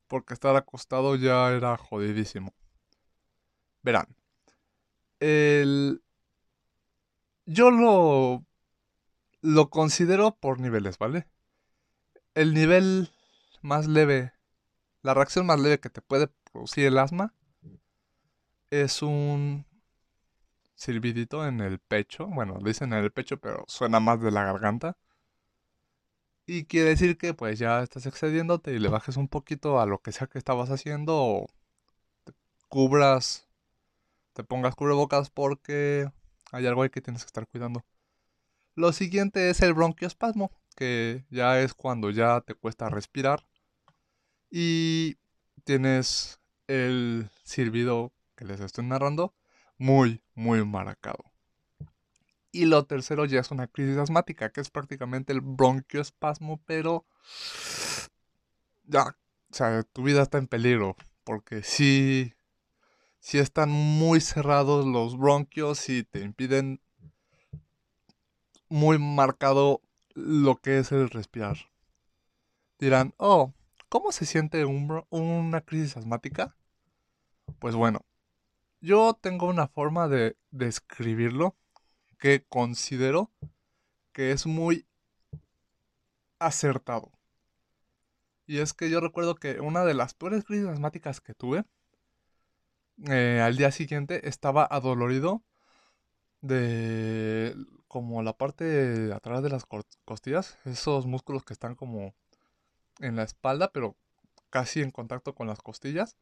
porque 0.06 0.32
estar 0.32 0.54
acostado 0.56 1.16
ya 1.16 1.50
era 1.50 1.76
jodidísimo. 1.76 2.54
Verán, 3.82 4.06
el... 5.18 6.02
yo 7.46 7.70
lo, 7.70 8.44
lo 9.40 9.70
considero 9.70 10.36
por 10.36 10.60
niveles, 10.60 10.98
¿vale? 10.98 11.26
El 12.34 12.54
nivel 12.54 13.10
más 13.60 13.88
leve, 13.88 14.32
la 15.02 15.14
reacción 15.14 15.46
más 15.46 15.58
leve 15.58 15.80
que 15.80 15.90
te 15.90 16.00
puede 16.00 16.28
producir 16.52 16.86
el 16.86 16.98
asma 16.98 17.34
es 18.70 19.02
un 19.02 19.66
silbidito 20.74 21.46
en 21.46 21.60
el 21.60 21.78
pecho. 21.78 22.26
Bueno, 22.26 22.58
dicen 22.64 22.92
en 22.92 23.04
el 23.04 23.12
pecho, 23.12 23.38
pero 23.38 23.64
suena 23.68 24.00
más 24.00 24.20
de 24.20 24.30
la 24.30 24.44
garganta. 24.44 24.96
Y 26.46 26.64
quiere 26.64 26.90
decir 26.90 27.16
que 27.16 27.32
pues 27.34 27.58
ya 27.58 27.82
estás 27.82 28.06
excediéndote 28.06 28.72
y 28.72 28.78
le 28.78 28.88
bajes 28.88 29.16
un 29.16 29.28
poquito 29.28 29.80
a 29.80 29.86
lo 29.86 30.00
que 30.00 30.12
sea 30.12 30.26
que 30.26 30.38
estabas 30.38 30.70
haciendo 30.70 31.16
o 31.16 31.46
te 32.24 32.32
cubras, 32.68 33.48
te 34.34 34.44
pongas 34.44 34.74
cubrebocas 34.74 35.30
porque 35.30 36.10
hay 36.52 36.66
algo 36.66 36.82
ahí 36.82 36.90
que 36.90 37.02
tienes 37.02 37.22
que 37.22 37.28
estar 37.28 37.46
cuidando. 37.46 37.84
Lo 38.74 38.92
siguiente 38.92 39.50
es 39.50 39.62
el 39.62 39.74
bronquiospasmo, 39.74 40.50
que 40.76 41.24
ya 41.30 41.60
es 41.60 41.74
cuando 41.74 42.10
ya 42.10 42.40
te 42.40 42.54
cuesta 42.54 42.88
respirar 42.88 43.46
y 44.50 45.18
tienes 45.64 46.40
el 46.66 47.30
silbido 47.44 48.12
que 48.40 48.46
les 48.46 48.60
estoy 48.60 48.86
narrando 48.86 49.34
muy, 49.76 50.22
muy 50.34 50.64
marcado. 50.64 51.22
Y 52.50 52.64
lo 52.64 52.86
tercero 52.86 53.26
ya 53.26 53.40
es 53.40 53.50
una 53.50 53.66
crisis 53.66 53.98
asmática, 53.98 54.50
que 54.50 54.62
es 54.62 54.70
prácticamente 54.70 55.34
el 55.34 55.42
bronquioespasmo, 55.42 56.58
pero 56.64 57.04
ya, 58.84 59.14
o 59.50 59.54
sea, 59.54 59.82
tu 59.82 60.04
vida 60.04 60.22
está 60.22 60.38
en 60.38 60.46
peligro, 60.46 60.96
porque 61.22 61.62
si 61.62 62.32
si 63.18 63.38
están 63.38 63.68
muy 63.68 64.22
cerrados 64.22 64.86
los 64.86 65.18
bronquios 65.18 65.90
y 65.90 66.02
te 66.02 66.20
impiden 66.20 66.80
muy 68.70 68.98
marcado 68.98 69.82
lo 70.14 70.56
que 70.56 70.78
es 70.78 70.92
el 70.92 71.10
respirar. 71.10 71.58
Dirán, 72.78 73.12
oh, 73.18 73.52
¿cómo 73.90 74.12
se 74.12 74.24
siente 74.24 74.64
una 74.64 75.60
crisis 75.60 75.98
asmática? 75.98 76.56
Pues 77.58 77.74
bueno, 77.74 78.00
yo 78.80 79.18
tengo 79.20 79.46
una 79.46 79.68
forma 79.68 80.08
de 80.08 80.36
describirlo 80.50 81.56
que 82.18 82.44
considero 82.48 83.30
que 84.12 84.32
es 84.32 84.46
muy 84.46 84.86
acertado. 86.38 87.12
Y 88.46 88.58
es 88.58 88.72
que 88.72 88.90
yo 88.90 89.00
recuerdo 89.00 89.36
que 89.36 89.60
una 89.60 89.84
de 89.84 89.94
las 89.94 90.14
peores 90.14 90.44
crisis 90.44 90.66
asmáticas 90.66 91.20
que 91.20 91.34
tuve, 91.34 91.64
eh, 93.08 93.40
al 93.42 93.56
día 93.56 93.70
siguiente 93.70 94.28
estaba 94.28 94.64
adolorido 94.64 95.42
de 96.40 97.54
como 97.88 98.22
la 98.22 98.32
parte 98.36 98.64
de 98.64 99.14
atrás 99.14 99.42
de 99.42 99.50
las 99.50 99.66
costillas, 100.04 100.58
esos 100.64 101.06
músculos 101.06 101.44
que 101.44 101.52
están 101.52 101.74
como 101.74 102.14
en 103.00 103.16
la 103.16 103.24
espalda, 103.24 103.72
pero 103.72 103.96
casi 104.50 104.80
en 104.80 104.90
contacto 104.90 105.34
con 105.34 105.46
las 105.46 105.60
costillas, 105.60 106.16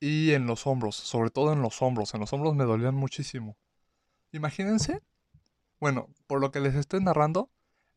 y 0.00 0.32
en 0.32 0.46
los 0.46 0.66
hombros, 0.66 0.96
sobre 0.96 1.30
todo 1.30 1.52
en 1.52 1.62
los 1.62 1.82
hombros, 1.82 2.14
en 2.14 2.20
los 2.20 2.32
hombros 2.32 2.54
me 2.56 2.64
dolían 2.64 2.94
muchísimo. 2.94 3.56
Imagínense, 4.32 5.02
bueno, 5.78 6.08
por 6.26 6.40
lo 6.40 6.50
que 6.50 6.60
les 6.60 6.74
estoy 6.74 7.02
narrando, 7.02 7.50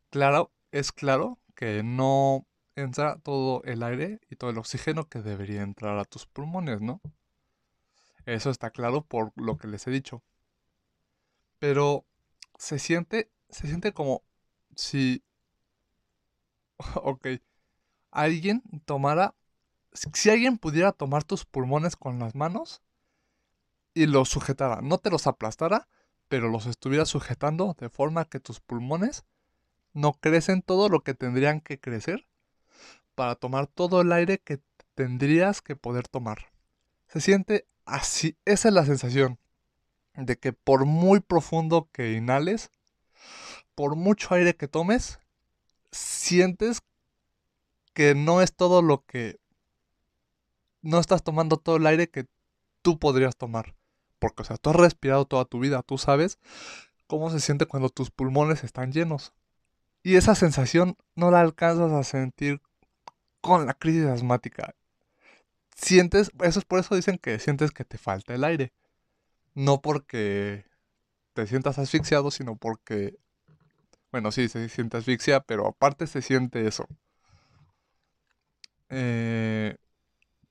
claro, 0.10 0.52
es 0.72 0.92
claro 0.92 1.40
que 1.56 1.84
no 1.84 2.46
entra 2.76 3.18
todo 3.20 3.64
el 3.64 3.84
aire 3.84 4.20
y 4.30 4.36
todo 4.36 4.50
el 4.50 4.58
oxígeno 4.58 5.08
que 5.08 5.22
debería 5.22 5.62
entrar 5.62 5.98
a 5.98 6.06
tus 6.06 6.26
pulmones, 6.26 6.82
¿no? 6.82 7.02
Eso 8.26 8.50
está 8.50 8.72
claro 8.72 9.04
por 9.06 9.32
lo 9.36 9.58
que 9.58 9.68
les 9.68 9.86
he 9.88 9.92
dicho. 9.92 10.24
Pero 11.60 12.06
se 12.58 12.80
siente, 12.80 13.32
se 13.50 13.68
siente 13.68 13.94
como 13.94 14.24
si, 14.76 15.24
ok, 16.96 17.28
alguien 18.12 18.64
tomara, 18.86 19.36
si 19.94 20.30
alguien 20.30 20.58
pudiera 20.58 20.92
tomar 20.92 21.24
tus 21.24 21.46
pulmones 21.46 21.96
con 21.96 22.20
las 22.20 22.36
manos 22.36 22.82
y 23.94 24.08
los 24.08 24.30
sujetara, 24.30 24.82
no 24.82 24.98
te 24.98 25.10
los 25.10 25.28
aplastara, 25.28 25.88
pero 26.28 26.50
los 26.50 26.66
estuviera 26.66 27.06
sujetando 27.06 27.76
de 27.80 27.90
forma 27.90 28.26
que 28.26 28.40
tus 28.40 28.60
pulmones 28.60 29.24
no 29.94 30.14
crecen 30.14 30.62
todo 30.62 30.90
lo 30.90 31.02
que 31.02 31.14
tendrían 31.14 31.62
que 31.62 31.80
crecer 31.80 32.28
para 33.16 33.36
tomar 33.36 33.68
todo 33.68 34.02
el 34.02 34.12
aire 34.12 34.40
que 34.40 34.60
tendrías 34.96 35.62
que 35.62 35.76
poder 35.76 36.08
tomar. 36.08 36.52
Se 37.08 37.22
siente 37.22 37.68
así, 37.86 38.38
esa 38.46 38.70
es 38.70 38.74
la 38.74 38.86
sensación 38.86 39.40
de 40.16 40.38
que 40.38 40.54
por 40.54 40.86
muy 40.86 41.20
profundo 41.20 41.90
que 41.92 42.14
inhales, 42.14 42.72
por 43.76 43.96
mucho 43.96 44.34
aire 44.34 44.56
que 44.56 44.68
tomes, 44.68 45.20
sientes 45.92 46.82
que 47.94 48.16
no 48.16 48.42
es 48.42 48.56
todo 48.56 48.82
lo 48.82 49.06
que... 49.06 49.40
No 50.84 51.00
estás 51.00 51.24
tomando 51.24 51.58
todo 51.58 51.78
el 51.78 51.88
aire 51.88 52.08
que 52.08 52.28
tú 52.84 53.00
podrías 53.00 53.36
tomar. 53.36 53.74
Porque, 54.20 54.44
o 54.44 54.46
sea, 54.46 54.58
tú 54.58 54.70
has 54.70 54.76
respirado 54.76 55.26
toda 55.26 55.46
tu 55.46 55.60
vida, 55.60 55.82
tú 55.82 55.98
sabes 55.98 56.38
cómo 57.08 57.32
se 57.32 57.40
siente 57.40 57.66
cuando 57.66 57.90
tus 57.90 58.12
pulmones 58.12 58.64
están 58.64 58.92
llenos. 58.92 59.34
Y 60.04 60.16
esa 60.16 60.36
sensación 60.36 60.98
no 61.16 61.32
la 61.32 61.42
alcanzas 61.42 61.92
a 61.92 62.04
sentir 62.04 62.62
con 63.42 63.66
la 63.66 63.74
crisis 63.74 64.06
asmática. 64.06 64.76
Sientes, 65.76 66.32
eso 66.42 66.60
es 66.60 66.66
por 66.66 66.80
eso 66.80 66.96
dicen 66.96 67.18
que 67.18 67.40
sientes 67.40 67.72
que 67.72 67.86
te 67.86 67.98
falta 67.98 68.34
el 68.34 68.44
aire. 68.44 68.74
No 69.56 69.82
porque 69.82 70.66
te 71.34 71.48
sientas 71.48 71.80
asfixiado, 71.80 72.32
sino 72.32 72.56
porque, 72.56 73.18
bueno, 74.12 74.32
sí, 74.32 74.50
se 74.50 74.70
siente 74.70 74.98
asfixia, 74.98 75.40
pero 75.42 75.68
aparte 75.68 76.08
se 76.08 76.22
siente 76.22 76.68
eso. 76.68 76.88
Eh, 78.90 79.76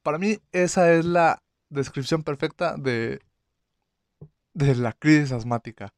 para 0.03 0.19
mí 0.19 0.39
esa 0.53 0.93
es 0.93 1.05
la 1.05 1.43
descripción 1.69 2.23
perfecta 2.23 2.77
de, 2.77 3.21
de 4.55 4.75
la 4.75 4.93
crisis 4.93 5.33
asmática. 5.33 5.95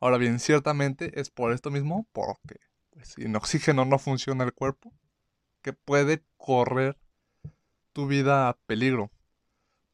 Ahora 0.00 0.18
bien, 0.18 0.38
ciertamente 0.38 1.18
es 1.18 1.30
por 1.30 1.52
esto 1.52 1.70
mismo, 1.70 2.06
porque 2.12 2.60
pues, 2.90 3.08
sin 3.08 3.34
oxígeno 3.34 3.84
no 3.84 3.98
funciona 3.98 4.44
el 4.44 4.52
cuerpo, 4.52 4.92
que 5.62 5.72
puede 5.72 6.22
correr 6.36 6.98
tu 7.92 8.06
vida 8.06 8.48
a 8.48 8.58
peligro. 8.66 9.10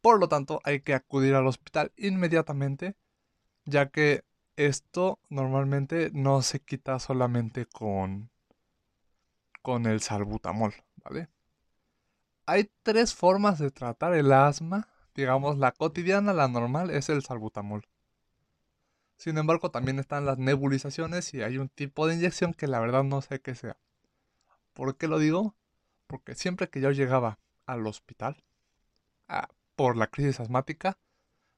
Por 0.01 0.19
lo 0.19 0.29
tanto, 0.29 0.61
hay 0.65 0.81
que 0.81 0.95
acudir 0.95 1.35
al 1.35 1.47
hospital 1.47 1.93
inmediatamente, 1.97 2.97
ya 3.65 3.91
que 3.91 4.25
esto 4.57 5.21
normalmente 5.29 6.11
no 6.13 6.43
se 6.43 6.61
quita 6.61 6.99
solamente 6.99 7.67
con, 7.67 8.31
con 9.63 9.87
el 9.87 10.01
salbutamol, 10.01 10.75
¿vale? 10.97 11.29
Hay 12.53 12.71
tres 12.83 13.15
formas 13.15 13.59
de 13.59 13.71
tratar 13.71 14.13
el 14.13 14.31
asma. 14.31 14.87
Digamos, 15.15 15.57
la 15.57 15.73
cotidiana, 15.73 16.35
la 16.35 16.49
normal, 16.49 16.91
es 16.91 17.09
el 17.09 17.23
salbutamol. 17.23 17.89
Sin 19.17 19.39
embargo, 19.39 19.71
también 19.71 19.99
están 19.99 20.27
las 20.27 20.37
nebulizaciones 20.37 21.33
y 21.33 21.41
hay 21.41 21.57
un 21.57 21.71
tipo 21.71 22.07
de 22.07 22.15
inyección 22.15 22.53
que 22.53 22.67
la 22.67 22.79
verdad 22.79 23.05
no 23.05 23.23
sé 23.23 23.41
qué 23.41 23.55
sea. 23.55 23.79
¿Por 24.75 24.99
qué 24.99 25.09
lo 25.09 25.19
digo? 25.19 25.55
Porque 26.07 26.35
siempre 26.35 26.69
que 26.69 26.83
yo 26.83 26.91
llegaba 26.91 27.39
al 27.65 27.87
hospital, 27.87 28.45
a 29.29 29.49
por 29.75 29.97
la 29.97 30.09
crisis 30.09 30.39
asmática, 30.39 30.99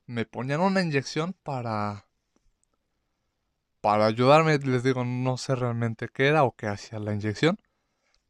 me 0.07 0.27
ponían 0.27 0.61
una 0.61 0.81
inyección 0.81 1.33
para 1.43 2.07
para 3.81 4.07
ayudarme, 4.07 4.59
les 4.59 4.85
digo, 4.85 5.05
no 5.05 5.39
sé 5.39 5.57
realmente 5.57 6.09
qué 6.09 6.29
era 6.29 6.45
o 6.45 6.55
qué 6.55 6.69
hacía 6.69 7.01
la 7.01 7.15
inyección. 7.15 7.59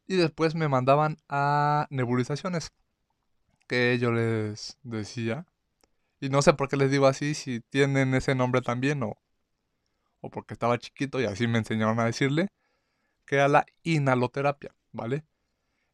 Y 0.07 0.15
después 0.17 0.55
me 0.55 0.67
mandaban 0.67 1.17
a 1.29 1.87
nebulizaciones, 1.89 2.71
que 3.67 3.97
yo 3.99 4.11
les 4.11 4.77
decía. 4.83 5.45
Y 6.19 6.29
no 6.29 6.41
sé 6.41 6.53
por 6.53 6.69
qué 6.69 6.77
les 6.77 6.91
digo 6.91 7.07
así, 7.07 7.33
si 7.33 7.61
tienen 7.61 8.13
ese 8.13 8.35
nombre 8.35 8.61
también 8.61 9.03
o, 9.03 9.17
o 10.21 10.29
porque 10.29 10.53
estaba 10.53 10.77
chiquito 10.79 11.19
y 11.21 11.25
así 11.25 11.47
me 11.47 11.59
enseñaron 11.59 11.99
a 11.99 12.05
decirle, 12.05 12.49
que 13.25 13.35
era 13.35 13.47
la 13.47 13.65
inhaloterapia, 13.83 14.75
¿vale? 14.91 15.25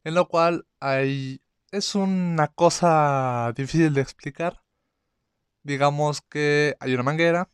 En 0.04 0.14
lo 0.14 0.28
cual 0.28 0.66
hay 0.80 1.40
es 1.72 1.94
una 1.94 2.48
cosa 2.48 3.52
difícil 3.56 3.94
de 3.94 4.02
explicar. 4.02 4.62
Digamos 5.62 6.20
que 6.22 6.76
hay 6.80 6.94
una 6.94 7.02
manguera 7.02 7.50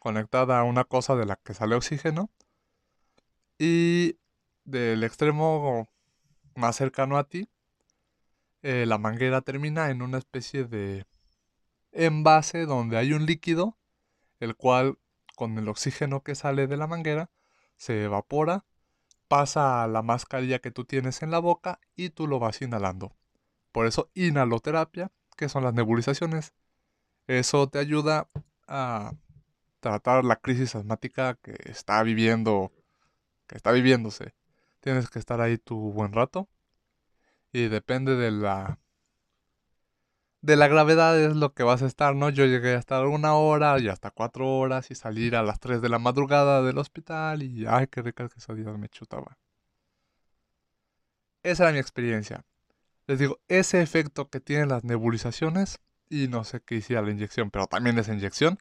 conectada 0.00 0.58
a 0.58 0.64
una 0.64 0.84
cosa 0.84 1.14
de 1.16 1.26
la 1.26 1.36
que 1.36 1.54
sale 1.54 1.76
oxígeno 1.76 2.30
y 3.58 4.18
del 4.64 5.04
extremo 5.04 5.88
más 6.54 6.76
cercano 6.76 7.16
a 7.18 7.24
ti, 7.24 7.48
eh, 8.62 8.84
la 8.86 8.98
manguera 8.98 9.40
termina 9.40 9.90
en 9.90 10.02
una 10.02 10.18
especie 10.18 10.64
de 10.64 11.06
envase 11.92 12.66
donde 12.66 12.98
hay 12.98 13.12
un 13.12 13.26
líquido, 13.26 13.76
el 14.38 14.54
cual 14.54 14.98
con 15.34 15.58
el 15.58 15.68
oxígeno 15.68 16.22
que 16.22 16.34
sale 16.34 16.66
de 16.66 16.76
la 16.76 16.86
manguera 16.86 17.30
se 17.76 18.04
evapora, 18.04 18.64
pasa 19.28 19.82
a 19.82 19.88
la 19.88 20.02
mascarilla 20.02 20.58
que 20.58 20.70
tú 20.70 20.84
tienes 20.84 21.22
en 21.22 21.30
la 21.30 21.38
boca 21.38 21.80
y 21.96 22.10
tú 22.10 22.26
lo 22.26 22.38
vas 22.38 22.60
inhalando. 22.60 23.16
Por 23.72 23.86
eso 23.86 24.10
inhaloterapia, 24.14 25.10
que 25.36 25.48
son 25.48 25.64
las 25.64 25.72
nebulizaciones. 25.72 26.52
Eso 27.26 27.68
te 27.68 27.78
ayuda 27.78 28.28
a 28.66 29.12
tratar 29.80 30.24
la 30.24 30.36
crisis 30.36 30.74
asmática 30.74 31.38
que 31.42 31.56
está 31.64 32.02
viviendo, 32.02 32.72
que 33.46 33.56
está 33.56 33.72
viviéndose. 33.72 34.34
Tienes 34.80 35.10
que 35.10 35.18
estar 35.18 35.40
ahí 35.40 35.58
tu 35.58 35.92
buen 35.92 36.12
rato. 36.12 36.48
Y 37.52 37.68
depende 37.68 38.16
de 38.16 38.30
la 38.30 38.78
de 40.42 40.56
la 40.56 40.68
gravedad 40.68 41.20
es 41.20 41.36
lo 41.36 41.52
que 41.52 41.62
vas 41.62 41.82
a 41.82 41.86
estar, 41.86 42.14
¿no? 42.14 42.30
Yo 42.30 42.46
llegué 42.46 42.74
a 42.74 42.78
estar 42.78 43.06
una 43.06 43.34
hora 43.34 43.78
y 43.78 43.88
hasta 43.88 44.10
cuatro 44.10 44.48
horas 44.56 44.90
y 44.90 44.94
salir 44.94 45.36
a 45.36 45.42
las 45.42 45.60
tres 45.60 45.82
de 45.82 45.90
la 45.90 45.98
madrugada 45.98 46.62
del 46.62 46.78
hospital 46.78 47.42
y 47.42 47.66
ay, 47.66 47.88
qué 47.88 48.02
ricas 48.02 48.32
quesadillas 48.32 48.78
me 48.78 48.88
chutaba. 48.88 49.36
Esa 51.42 51.64
era 51.64 51.72
mi 51.72 51.78
experiencia. 51.78 52.44
Les 53.06 53.18
digo, 53.18 53.40
ese 53.48 53.82
efecto 53.82 54.30
que 54.30 54.40
tienen 54.40 54.68
las 54.68 54.84
nebulizaciones, 54.84 55.80
y 56.08 56.28
no 56.28 56.44
sé 56.44 56.60
qué 56.60 56.76
hiciera 56.76 57.02
la 57.02 57.10
inyección, 57.10 57.50
pero 57.50 57.66
también 57.66 57.98
esa 57.98 58.14
inyección, 58.14 58.58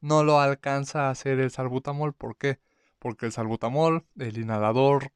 no 0.00 0.24
lo 0.24 0.40
alcanza 0.40 1.08
a 1.08 1.10
hacer 1.10 1.40
el 1.40 1.50
salbutamol. 1.50 2.12
¿Por 2.14 2.36
qué? 2.36 2.58
Porque 2.98 3.26
el 3.26 3.32
salbutamol, 3.32 4.04
el 4.18 4.38
inhalador 4.38 5.12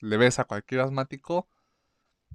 le 0.00 0.16
ves 0.16 0.38
a 0.38 0.44
cualquier 0.44 0.82
asmático, 0.82 1.48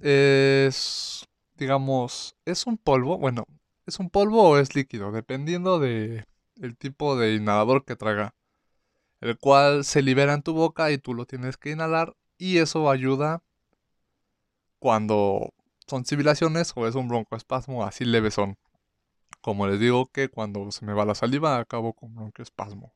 es, 0.00 1.26
digamos, 1.56 2.36
es 2.44 2.66
un 2.66 2.78
polvo, 2.78 3.18
bueno, 3.18 3.46
es 3.86 3.98
un 4.00 4.10
polvo 4.10 4.50
o 4.50 4.58
es 4.58 4.74
líquido, 4.74 5.12
dependiendo 5.12 5.78
de 5.78 6.26
el 6.60 6.76
tipo 6.76 7.16
de 7.16 7.34
inhalador 7.34 7.84
que 7.84 7.96
traiga, 7.96 8.34
el 9.20 9.38
cual 9.38 9.84
se 9.84 10.02
libera 10.02 10.34
en 10.34 10.42
tu 10.42 10.54
boca 10.54 10.90
y 10.92 10.98
tú 10.98 11.14
lo 11.14 11.26
tienes 11.26 11.56
que 11.56 11.70
inhalar 11.70 12.16
y 12.38 12.58
eso 12.58 12.90
ayuda 12.90 13.42
cuando 14.78 15.52
son 15.86 16.04
civilizaciones 16.04 16.72
o 16.76 16.86
es 16.86 16.94
un 16.94 17.08
broncoespasmo 17.08 17.84
así 17.84 18.04
leve 18.04 18.30
son. 18.30 18.56
como 19.42 19.66
les 19.68 19.80
digo 19.80 20.06
que 20.06 20.28
cuando 20.30 20.70
se 20.72 20.84
me 20.86 20.94
va 20.94 21.04
la 21.04 21.14
saliva 21.14 21.58
acabo 21.58 21.94
con 21.94 22.14
bronquioespasmo. 22.14 22.92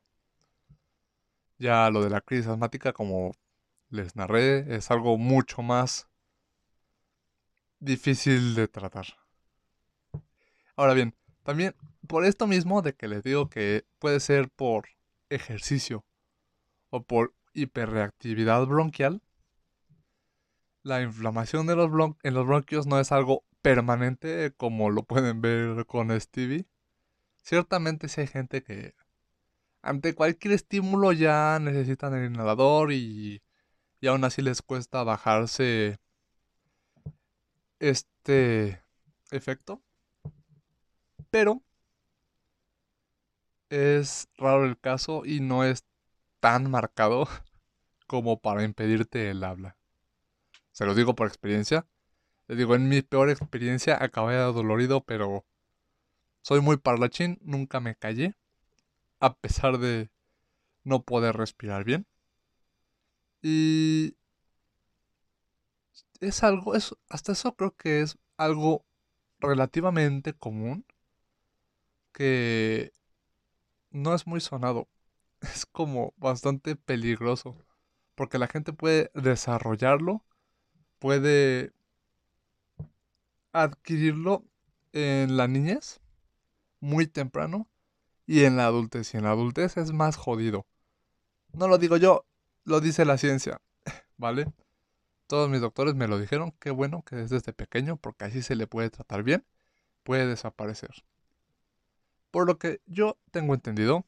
Ya 1.57 1.89
lo 1.89 2.03
de 2.03 2.09
la 2.09 2.21
crisis 2.21 2.47
asmática, 2.47 2.93
como 2.93 3.31
les 3.89 4.15
narré, 4.15 4.75
es 4.75 4.91
algo 4.91 5.17
mucho 5.17 5.61
más 5.61 6.07
difícil 7.79 8.55
de 8.55 8.67
tratar. 8.67 9.05
Ahora 10.75 10.93
bien, 10.93 11.15
también 11.43 11.75
por 12.07 12.25
esto 12.25 12.47
mismo 12.47 12.81
de 12.81 12.93
que 12.93 13.07
les 13.07 13.23
digo 13.23 13.49
que 13.49 13.85
puede 13.99 14.19
ser 14.19 14.49
por 14.49 14.89
ejercicio 15.29 16.05
o 16.89 17.03
por 17.03 17.33
hiperreactividad 17.53 18.65
bronquial, 18.65 19.21
la 20.83 21.01
inflamación 21.01 21.67
en 21.69 21.77
los 22.33 22.45
bronquios 22.45 22.85
no 22.85 22.99
es 22.99 23.11
algo 23.11 23.43
permanente 23.61 24.53
como 24.55 24.91
lo 24.91 25.03
pueden 25.03 25.41
ver 25.41 25.85
con 25.87 26.19
Stevie. 26.19 26.67
Ciertamente 27.37 28.07
si 28.07 28.21
hay 28.21 28.27
gente 28.27 28.61
que 28.61 28.93
ante 29.81 30.13
cualquier 30.13 30.53
estímulo 30.53 31.11
ya 31.11 31.59
necesitan 31.59 32.13
el 32.13 32.31
inhalador 32.31 32.91
y, 32.91 33.41
y 34.01 34.07
aún 34.07 34.23
así 34.23 34.41
les 34.41 34.61
cuesta 34.61 35.03
bajarse 35.03 35.99
este 37.79 38.81
efecto. 39.31 39.81
Pero 41.29 41.61
es 43.69 44.29
raro 44.37 44.65
el 44.65 44.79
caso 44.79 45.25
y 45.25 45.39
no 45.39 45.63
es 45.63 45.85
tan 46.39 46.69
marcado 46.69 47.27
como 48.07 48.39
para 48.39 48.63
impedirte 48.63 49.29
el 49.29 49.43
habla. 49.43 49.77
Se 50.71 50.85
lo 50.85 50.93
digo 50.93 51.15
por 51.15 51.27
experiencia. 51.27 51.87
Les 52.47 52.57
digo, 52.57 52.75
en 52.75 52.89
mi 52.89 53.01
peor 53.01 53.29
experiencia 53.29 53.97
acabé 54.03 54.35
dolorido, 54.35 55.03
pero 55.03 55.45
soy 56.41 56.61
muy 56.61 56.77
parlachín, 56.77 57.39
nunca 57.41 57.79
me 57.79 57.95
callé, 57.95 58.35
a 59.19 59.33
pesar 59.33 59.79
de 59.79 60.11
no 60.83 61.03
poder 61.03 61.35
respirar 61.35 61.83
bien. 61.83 62.05
Y 63.47 64.17
es 66.19 66.41
algo, 66.43 66.73
es, 66.73 66.95
hasta 67.09 67.33
eso 67.33 67.55
creo 67.55 67.75
que 67.75 68.01
es 68.01 68.17
algo 68.37 68.83
relativamente 69.39 70.33
común 70.33 70.83
que 72.11 72.91
no 73.91 74.15
es 74.15 74.25
muy 74.25 74.41
sonado. 74.41 74.87
Es 75.41 75.67
como 75.67 76.15
bastante 76.17 76.75
peligroso. 76.75 77.55
Porque 78.15 78.39
la 78.39 78.47
gente 78.47 78.73
puede 78.73 79.11
desarrollarlo, 79.13 80.25
puede 80.97 81.71
adquirirlo 83.51 84.43
en 84.91 85.37
la 85.37 85.47
niñez, 85.47 85.99
muy 86.79 87.05
temprano, 87.05 87.67
y 88.25 88.45
en 88.45 88.57
la 88.57 88.65
adultez. 88.65 89.13
Y 89.13 89.17
en 89.17 89.25
la 89.25 89.31
adultez 89.31 89.77
es 89.77 89.91
más 89.93 90.15
jodido. 90.15 90.65
No 91.53 91.67
lo 91.67 91.77
digo 91.77 91.97
yo, 91.97 92.25
lo 92.65 92.81
dice 92.81 93.05
la 93.05 93.17
ciencia, 93.17 93.61
¿vale? 94.17 94.51
Todos 95.27 95.49
mis 95.49 95.61
doctores 95.61 95.95
me 95.95 96.07
lo 96.07 96.19
dijeron, 96.19 96.53
qué 96.59 96.71
bueno 96.71 97.03
que 97.03 97.21
es 97.21 97.29
desde 97.29 97.53
pequeño, 97.53 97.97
porque 97.97 98.25
así 98.25 98.41
se 98.41 98.55
le 98.55 98.67
puede 98.67 98.89
tratar 98.89 99.23
bien, 99.23 99.45
puede 100.03 100.27
desaparecer. 100.27 100.91
Por 102.31 102.45
lo 102.47 102.59
que 102.59 102.81
yo 102.85 103.17
tengo 103.31 103.53
entendido, 103.53 104.05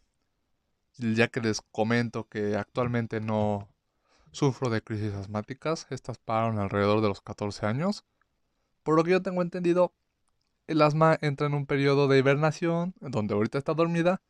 ya 0.98 1.28
que 1.30 1.40
les 1.40 1.62
comento 1.62 2.28
que 2.28 2.56
actualmente 2.56 3.22
no 3.22 3.70
sufro 4.32 4.70
de 4.70 4.82
crisis 4.82 5.14
asmáticas, 5.14 5.88
estas 5.90 6.18
pararon 6.18 6.60
alrededor 6.60 7.02
de 7.02 7.08
los 7.08 7.22
14 7.22 7.66
años, 7.66 8.04
por 8.84 8.96
lo 8.96 9.04
que 9.04 9.12
yo 9.12 9.22
tengo 9.22 9.42
entendido, 9.42 9.94
el 10.68 10.82
asma 10.82 11.18
entra 11.22 11.48
en 11.48 11.54
un 11.54 11.66
periodo 11.66 12.08
de 12.08 12.20
hibernación, 12.20 12.94
donde 13.00 13.34
ahorita 13.34 13.58
está 13.58 13.74
dormida, 13.74 14.22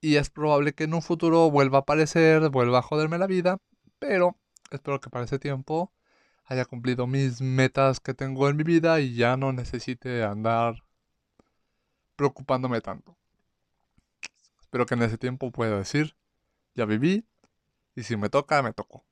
y 0.00 0.16
es 0.16 0.30
probable 0.30 0.72
que 0.74 0.84
en 0.84 0.94
un 0.94 1.02
futuro 1.02 1.50
vuelva 1.50 1.78
a 1.78 1.80
aparecer, 1.82 2.50
vuelva 2.50 2.78
a 2.78 2.82
joderme 2.82 3.18
la 3.18 3.26
vida, 3.26 3.58
pero 3.98 4.36
espero 4.70 5.00
que 5.00 5.10
para 5.10 5.24
ese 5.24 5.38
tiempo 5.38 5.92
haya 6.44 6.64
cumplido 6.64 7.06
mis 7.06 7.40
metas 7.40 8.00
que 8.00 8.14
tengo 8.14 8.48
en 8.48 8.56
mi 8.56 8.64
vida 8.64 9.00
y 9.00 9.14
ya 9.14 9.36
no 9.36 9.52
necesite 9.52 10.24
andar 10.24 10.84
preocupándome 12.16 12.80
tanto. 12.80 13.16
Espero 14.60 14.86
que 14.86 14.94
en 14.94 15.02
ese 15.02 15.18
tiempo 15.18 15.50
pueda 15.50 15.78
decir, 15.78 16.16
ya 16.74 16.84
viví, 16.84 17.24
y 17.94 18.02
si 18.04 18.16
me 18.16 18.28
toca, 18.28 18.62
me 18.62 18.72
tocó. 18.72 19.04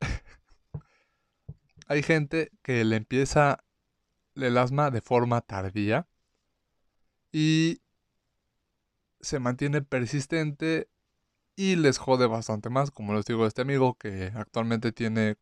Hay 1.88 2.02
gente 2.02 2.50
que 2.62 2.84
le 2.84 2.96
empieza 2.96 3.64
el 4.34 4.56
asma 4.56 4.90
de 4.90 5.00
forma 5.00 5.40
tardía 5.40 6.06
y 7.32 7.80
se 9.20 9.38
mantiene 9.40 9.82
persistente 9.82 10.88
y 11.56 11.76
les 11.76 11.98
jode 11.98 12.26
bastante 12.26 12.70
más, 12.70 12.90
como 12.90 13.14
les 13.14 13.24
digo 13.24 13.46
este 13.46 13.62
amigo 13.62 13.96
que 13.98 14.32
actualmente 14.34 14.92
tiene 14.92 15.36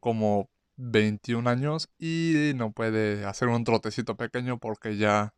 como 0.00 0.50
21 0.76 1.48
años 1.48 1.88
y 1.98 2.52
no 2.56 2.72
puede 2.72 3.24
hacer 3.24 3.48
un 3.48 3.64
trotecito 3.64 4.16
pequeño 4.16 4.58
porque 4.58 4.96
ya 4.96 5.34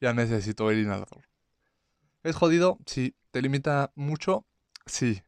ya 0.00 0.12
necesito 0.12 0.70
el 0.70 0.80
inhalador. 0.80 1.28
¿Es 2.24 2.34
jodido? 2.36 2.78
Sí. 2.86 3.14
¿Te 3.30 3.40
limita 3.40 3.92
mucho? 3.94 4.44
Sí. 4.84 5.22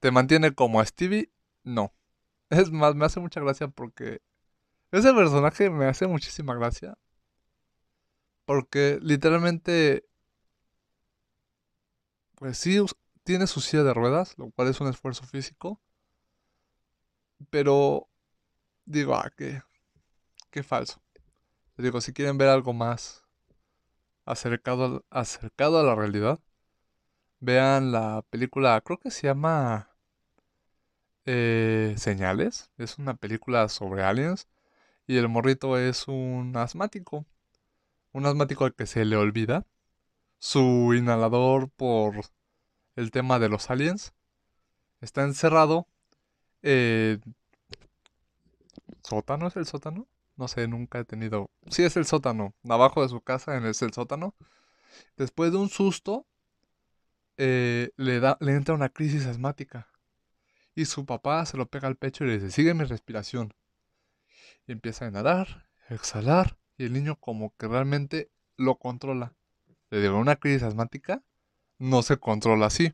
¿Te 0.00 0.10
mantiene 0.10 0.52
como 0.52 0.80
a 0.80 0.86
Stevie? 0.86 1.30
No. 1.62 1.94
Es 2.50 2.72
más, 2.72 2.96
me 2.96 3.04
hace 3.04 3.20
mucha 3.20 3.40
gracia 3.40 3.68
porque 3.68 4.22
ese 4.90 5.14
personaje 5.14 5.70
me 5.70 5.86
hace 5.86 6.08
muchísima 6.08 6.54
gracia. 6.56 6.98
Porque 8.44 8.98
literalmente, 9.00 10.04
pues 12.40 12.56
sí, 12.58 12.82
tiene 13.22 13.46
su 13.46 13.60
silla 13.60 13.84
de 13.84 13.94
ruedas, 13.94 14.36
lo 14.38 14.50
cual 14.50 14.68
es 14.68 14.80
un 14.80 14.88
esfuerzo 14.88 15.24
físico. 15.24 15.78
Pero 17.50 18.08
digo, 18.86 19.14
ah, 19.14 19.30
qué, 19.36 19.62
qué 20.50 20.62
falso. 20.62 21.02
Digo, 21.76 22.00
si 22.00 22.14
quieren 22.14 22.38
ver 22.38 22.48
algo 22.48 22.72
más 22.72 23.24
acercado, 24.24 25.04
acercado 25.10 25.80
a 25.80 25.82
la 25.84 25.94
realidad, 25.94 26.40
vean 27.40 27.92
la 27.92 28.22
película, 28.30 28.80
creo 28.80 28.98
que 28.98 29.10
se 29.10 29.26
llama 29.26 29.90
eh, 31.26 31.94
Señales. 31.98 32.70
Es 32.78 32.98
una 32.98 33.14
película 33.16 33.68
sobre 33.68 34.02
aliens 34.02 34.48
y 35.06 35.18
el 35.18 35.28
morrito 35.28 35.78
es 35.78 36.08
un 36.08 36.56
asmático. 36.56 37.26
Un 38.12 38.26
asmático 38.26 38.64
al 38.64 38.74
que 38.74 38.86
se 38.86 39.04
le 39.04 39.16
olvida 39.16 39.66
su 40.40 40.94
inhalador 40.94 41.70
por 41.70 42.22
el 42.96 43.12
tema 43.12 43.38
de 43.38 43.48
los 43.48 43.70
aliens. 43.70 44.12
Está 45.00 45.22
encerrado. 45.22 45.86
Eh, 46.62 47.18
¿Sótano 49.04 49.46
es 49.46 49.56
el 49.56 49.66
sótano? 49.66 50.08
No 50.36 50.48
sé, 50.48 50.66
nunca 50.66 50.98
he 50.98 51.04
tenido. 51.04 51.50
Sí, 51.68 51.84
es 51.84 51.96
el 51.96 52.06
sótano. 52.06 52.54
Abajo 52.68 53.02
de 53.02 53.08
su 53.08 53.20
casa 53.20 53.56
es 53.68 53.82
el 53.82 53.92
sótano. 53.92 54.34
Después 55.16 55.52
de 55.52 55.58
un 55.58 55.68
susto, 55.68 56.26
eh, 57.36 57.90
le, 57.96 58.20
da, 58.20 58.36
le 58.40 58.54
entra 58.54 58.74
una 58.74 58.88
crisis 58.88 59.26
asmática. 59.26 59.88
Y 60.74 60.86
su 60.86 61.04
papá 61.06 61.44
se 61.46 61.56
lo 61.56 61.66
pega 61.66 61.88
al 61.88 61.96
pecho 61.96 62.24
y 62.24 62.28
le 62.28 62.34
dice: 62.34 62.50
Sigue 62.50 62.74
mi 62.74 62.84
respiración 62.84 63.54
y 64.66 64.72
empieza 64.72 65.06
a 65.06 65.08
a 65.08 65.94
exhalar, 65.94 66.58
y 66.78 66.84
el 66.84 66.92
niño 66.92 67.16
como 67.16 67.54
que 67.56 67.66
realmente 67.68 68.30
lo 68.56 68.76
controla. 68.76 69.34
Le 69.90 70.00
digo, 70.00 70.18
una 70.18 70.36
crisis 70.36 70.62
asmática 70.62 71.22
no 71.78 72.02
se 72.02 72.18
controla 72.18 72.66
así. 72.66 72.92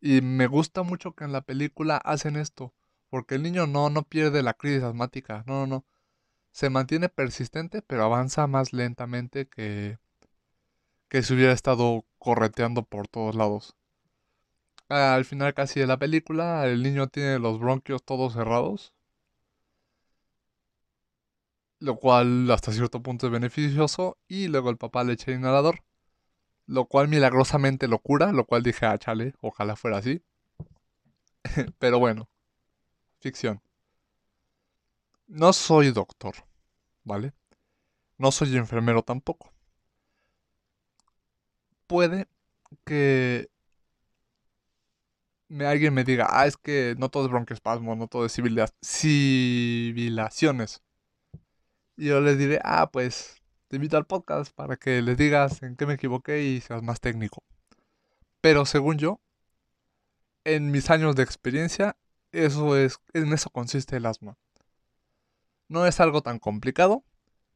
Y 0.00 0.20
me 0.22 0.46
gusta 0.46 0.82
mucho 0.82 1.14
que 1.14 1.24
en 1.24 1.32
la 1.32 1.42
película 1.42 1.96
hacen 1.98 2.36
esto, 2.36 2.74
porque 3.10 3.36
el 3.36 3.42
niño 3.42 3.66
no, 3.66 3.90
no 3.90 4.02
pierde 4.02 4.42
la 4.42 4.54
crisis 4.54 4.82
asmática, 4.84 5.44
no, 5.46 5.66
no, 5.66 5.66
no. 5.66 5.84
Se 6.52 6.70
mantiene 6.70 7.08
persistente, 7.08 7.82
pero 7.82 8.04
avanza 8.04 8.46
más 8.46 8.72
lentamente 8.72 9.48
que, 9.48 9.98
que 11.08 11.22
si 11.22 11.34
hubiera 11.34 11.52
estado 11.52 12.04
correteando 12.18 12.82
por 12.84 13.08
todos 13.08 13.34
lados. 13.34 13.74
Al 14.88 15.24
final 15.24 15.54
casi 15.54 15.80
de 15.80 15.86
la 15.86 15.98
película, 15.98 16.66
el 16.66 16.82
niño 16.82 17.08
tiene 17.08 17.38
los 17.38 17.58
bronquios 17.58 18.02
todos 18.04 18.34
cerrados, 18.34 18.92
lo 21.80 21.96
cual 21.96 22.50
hasta 22.50 22.72
cierto 22.72 23.02
punto 23.02 23.26
es 23.26 23.32
beneficioso, 23.32 24.18
y 24.28 24.48
luego 24.48 24.70
el 24.70 24.76
papá 24.78 25.04
le 25.04 25.14
echa 25.14 25.30
el 25.30 25.38
inhalador, 25.38 25.84
lo 26.68 26.84
cual 26.84 27.08
milagrosamente 27.08 27.88
lo 27.88 27.98
cura, 27.98 28.30
lo 28.32 28.44
cual 28.44 28.62
dije, 28.62 28.86
ah, 28.86 28.98
chale, 28.98 29.34
ojalá 29.40 29.74
fuera 29.74 29.98
así. 29.98 30.22
Pero 31.78 31.98
bueno, 31.98 32.28
ficción. 33.20 33.60
No 35.26 35.52
soy 35.52 35.90
doctor, 35.92 36.34
¿vale? 37.04 37.32
No 38.18 38.32
soy 38.32 38.56
enfermero 38.56 39.02
tampoco. 39.02 39.52
Puede 41.86 42.28
que 42.84 43.48
me, 45.48 45.66
alguien 45.66 45.94
me 45.94 46.04
diga, 46.04 46.28
ah, 46.30 46.46
es 46.46 46.56
que 46.56 46.94
no 46.98 47.10
todo 47.10 47.24
es 47.24 47.30
bronquioespasmo, 47.30 47.96
no 47.96 48.06
todo 48.08 48.26
es 48.26 48.32
sibilaciones. 48.32 50.82
Y 51.96 52.06
yo 52.08 52.20
les 52.20 52.38
diré, 52.38 52.60
ah, 52.62 52.90
pues 52.90 53.40
te 53.68 53.76
invito 53.76 53.96
al 53.98 54.06
podcast 54.06 54.52
para 54.54 54.76
que 54.76 55.02
les 55.02 55.16
digas 55.18 55.62
en 55.62 55.76
qué 55.76 55.86
me 55.86 55.94
equivoqué 55.94 56.42
y 56.42 56.60
seas 56.60 56.82
más 56.82 57.00
técnico. 57.00 57.42
Pero 58.40 58.64
según 58.64 58.98
yo, 58.98 59.20
en 60.44 60.70
mis 60.70 60.90
años 60.90 61.16
de 61.16 61.22
experiencia, 61.22 61.96
eso 62.32 62.76
es, 62.76 62.98
en 63.12 63.32
eso 63.32 63.50
consiste 63.50 63.96
el 63.96 64.06
asma. 64.06 64.36
No 65.68 65.86
es 65.86 66.00
algo 66.00 66.22
tan 66.22 66.38
complicado, 66.38 67.04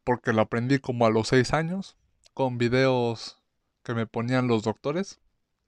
porque 0.04 0.34
lo 0.34 0.42
aprendí 0.42 0.78
como 0.78 1.06
a 1.06 1.10
los 1.10 1.28
6 1.28 1.54
años, 1.54 1.96
con 2.34 2.58
videos 2.58 3.42
que 3.82 3.94
me 3.94 4.06
ponían 4.06 4.48
los 4.48 4.62
doctores 4.62 5.20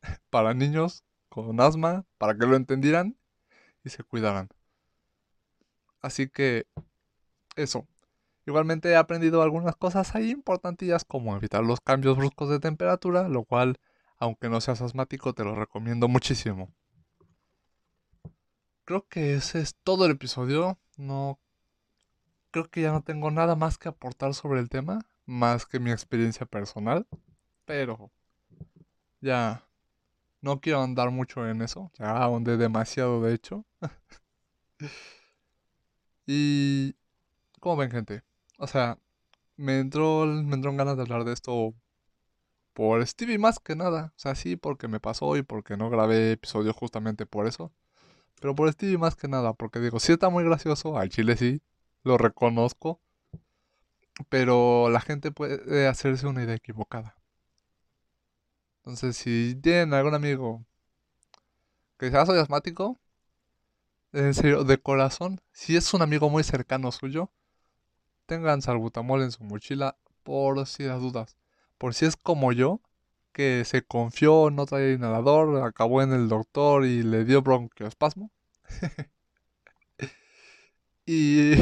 para 0.31 0.53
niños 0.53 1.05
con 1.31 1.59
asma, 1.61 2.05
para 2.19 2.37
que 2.37 2.47
lo 2.47 2.57
entendieran 2.57 3.17
y 3.83 3.91
se 3.91 4.05
cuidaran. 4.05 4.49
Así 6.03 6.29
que 6.29 6.67
eso. 7.57 7.87
Igualmente 8.47 8.91
he 8.91 8.97
aprendido 8.97 9.43
algunas 9.43 9.77
cosas 9.77 10.15
ahí 10.15 10.31
importantillas 10.31 11.05
como 11.05 11.37
evitar 11.37 11.65
los 11.65 11.81
cambios 11.81 12.17
bruscos 12.17 12.51
de 12.51 12.61
temperatura, 12.61 13.29
lo 13.29 13.45
cual, 13.45 13.79
aunque 14.19 14.49
no 14.49 14.61
seas 14.61 14.83
asmático, 14.83 15.33
te 15.33 15.45
lo 15.45 15.55
recomiendo 15.55 16.09
muchísimo. 16.09 16.71
Creo 18.85 19.07
que 19.09 19.35
ese 19.35 19.61
es 19.61 19.75
todo 19.83 20.05
el 20.05 20.13
episodio. 20.13 20.79
No 20.99 21.39
creo 22.55 22.71
que 22.71 22.83
ya 22.83 22.93
no 22.93 23.03
tengo 23.03 23.33
nada 23.33 23.57
más 23.57 23.79
que 23.79 23.89
aportar 23.89 24.33
sobre 24.33 24.61
el 24.61 24.69
tema, 24.69 25.01
más 25.27 25.67
que 25.67 25.81
mi 25.81 25.91
experiencia 25.91 26.47
personal, 26.47 27.05
pero 27.65 28.13
ya 29.21 29.67
no 30.41 30.61
quiero 30.61 30.81
andar 30.81 31.11
mucho 31.11 31.49
en 31.49 31.63
eso, 31.63 31.91
ya 31.99 32.17
ahondé 32.17 32.57
demasiado 32.57 33.21
de 33.23 33.35
hecho. 33.35 33.65
y 36.27 36.95
¿cómo 37.59 37.77
ven, 37.77 37.91
gente? 37.91 38.23
O 38.65 38.67
sea, 38.67 38.99
me 39.57 39.79
entró 39.81 40.27
me 40.27 40.55
entró 40.57 40.75
ganas 40.75 40.97
de 40.97 41.03
hablar 41.03 41.25
de 41.25 41.35
esto 41.35 41.75
por 42.73 43.07
Stevie 43.07 43.39
más 43.39 43.59
que 43.61 43.77
nada, 43.77 44.13
o 44.17 44.19
sea, 44.19 44.35
sí 44.35 44.57
porque 44.57 44.89
me 44.89 45.01
pasó 45.01 45.37
y 45.37 45.43
porque 45.43 45.77
no 45.77 45.91
grabé 45.91 46.33
episodio 46.33 46.73
justamente 46.75 47.27
por 47.27 47.47
eso. 47.47 47.73
Pero 48.41 48.55
por 48.55 48.73
Stevie 48.73 48.99
más 48.99 49.17
que 49.17 49.29
nada, 49.29 49.55
porque 49.55 49.81
digo, 49.81 50.01
sí 50.01 50.13
está 50.13 50.31
muy 50.31 50.45
gracioso, 50.45 50.99
al 50.99 51.11
chile 51.11 51.37
sí, 51.37 51.63
lo 52.05 52.19
reconozco, 52.19 53.01
pero 54.29 54.89
la 54.91 55.01
gente 55.01 55.31
puede 55.33 55.87
hacerse 55.89 56.27
una 56.27 56.43
idea 56.45 56.55
equivocada. 56.55 57.17
Entonces, 58.79 59.17
si 59.17 59.57
tienen 59.63 59.93
algún 59.95 60.15
amigo 60.15 60.65
que 61.99 62.11
sea 62.11 62.27
soy 62.27 62.39
asmático, 62.39 63.01
en 64.13 64.33
serio, 64.35 64.65
de 64.65 64.79
corazón, 64.79 65.41
si 65.53 65.77
es 65.77 65.93
un 65.93 66.03
amigo 66.03 66.31
muy 66.31 66.45
cercano 66.45 66.93
suyo, 66.93 67.31
tengan 68.27 68.63
salbutamol 68.63 69.23
en 69.23 69.33
su 69.33 69.45
mochila 69.45 69.97
por 70.23 70.67
si 70.67 70.85
las 70.85 71.01
dudas. 71.01 71.37
Por 71.79 71.95
si 71.95 72.07
es 72.07 72.17
como 72.17 72.53
yo, 72.53 72.81
que 73.33 73.65
se 73.65 73.83
confió, 73.83 74.51
no 74.51 74.67
traía 74.67 74.93
inhalador, 74.93 75.63
acabó 75.65 76.03
en 76.03 76.13
el 76.13 76.29
doctor 76.29 76.87
y 76.87 77.03
le 77.03 77.25
dio 77.25 77.43
bronquioespasmo. 77.43 78.31
y 81.07 81.55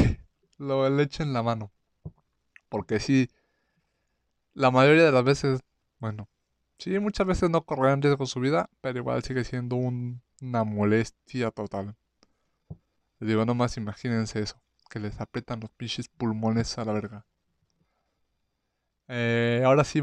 lo 0.57 0.89
le 0.89 1.03
echo 1.03 1.23
en 1.23 1.33
la 1.33 1.43
mano. 1.43 1.71
Porque 2.69 2.99
si 2.99 3.29
la 4.53 4.71
mayoría 4.71 5.03
de 5.03 5.11
las 5.11 5.23
veces, 5.23 5.61
bueno, 5.99 6.29
sí, 6.77 6.97
muchas 6.99 7.27
veces 7.27 7.49
no 7.49 7.65
correrán 7.65 8.01
riesgo 8.01 8.25
su 8.25 8.39
vida, 8.39 8.69
pero 8.81 8.99
igual 8.99 9.23
sigue 9.23 9.43
siendo 9.43 9.75
una 9.75 10.63
molestia 10.63 11.51
total. 11.51 11.95
Les 13.19 13.29
digo, 13.29 13.45
nomás 13.45 13.77
imagínense 13.77 14.41
eso, 14.41 14.61
que 14.89 14.99
les 14.99 15.19
aprietan 15.21 15.59
los 15.59 15.71
pinches 15.71 16.09
pulmones 16.09 16.77
a 16.77 16.85
la 16.85 16.93
verga. 16.93 17.25
Eh, 19.07 19.61
ahora 19.65 19.83
sí, 19.83 20.01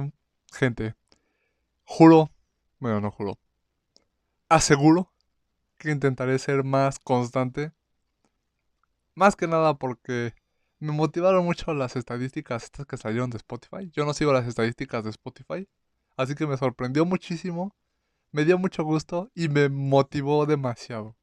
gente, 0.52 0.94
Juro, 1.92 2.30
bueno, 2.78 3.00
no 3.00 3.10
juro, 3.10 3.36
aseguro 4.48 5.10
que 5.76 5.90
intentaré 5.90 6.38
ser 6.38 6.62
más 6.62 7.00
constante. 7.00 7.72
Más 9.16 9.34
que 9.34 9.48
nada 9.48 9.74
porque 9.74 10.34
me 10.78 10.92
motivaron 10.92 11.44
mucho 11.44 11.74
las 11.74 11.96
estadísticas 11.96 12.62
estas 12.62 12.86
que 12.86 12.96
salieron 12.96 13.30
de 13.30 13.38
Spotify. 13.38 13.90
Yo 13.92 14.04
no 14.04 14.14
sigo 14.14 14.32
las 14.32 14.46
estadísticas 14.46 15.02
de 15.02 15.10
Spotify. 15.10 15.68
Así 16.16 16.36
que 16.36 16.46
me 16.46 16.56
sorprendió 16.56 17.04
muchísimo. 17.04 17.74
Me 18.30 18.44
dio 18.44 18.56
mucho 18.56 18.84
gusto 18.84 19.30
y 19.34 19.48
me 19.48 19.68
motivó 19.68 20.46
demasiado. 20.46 21.16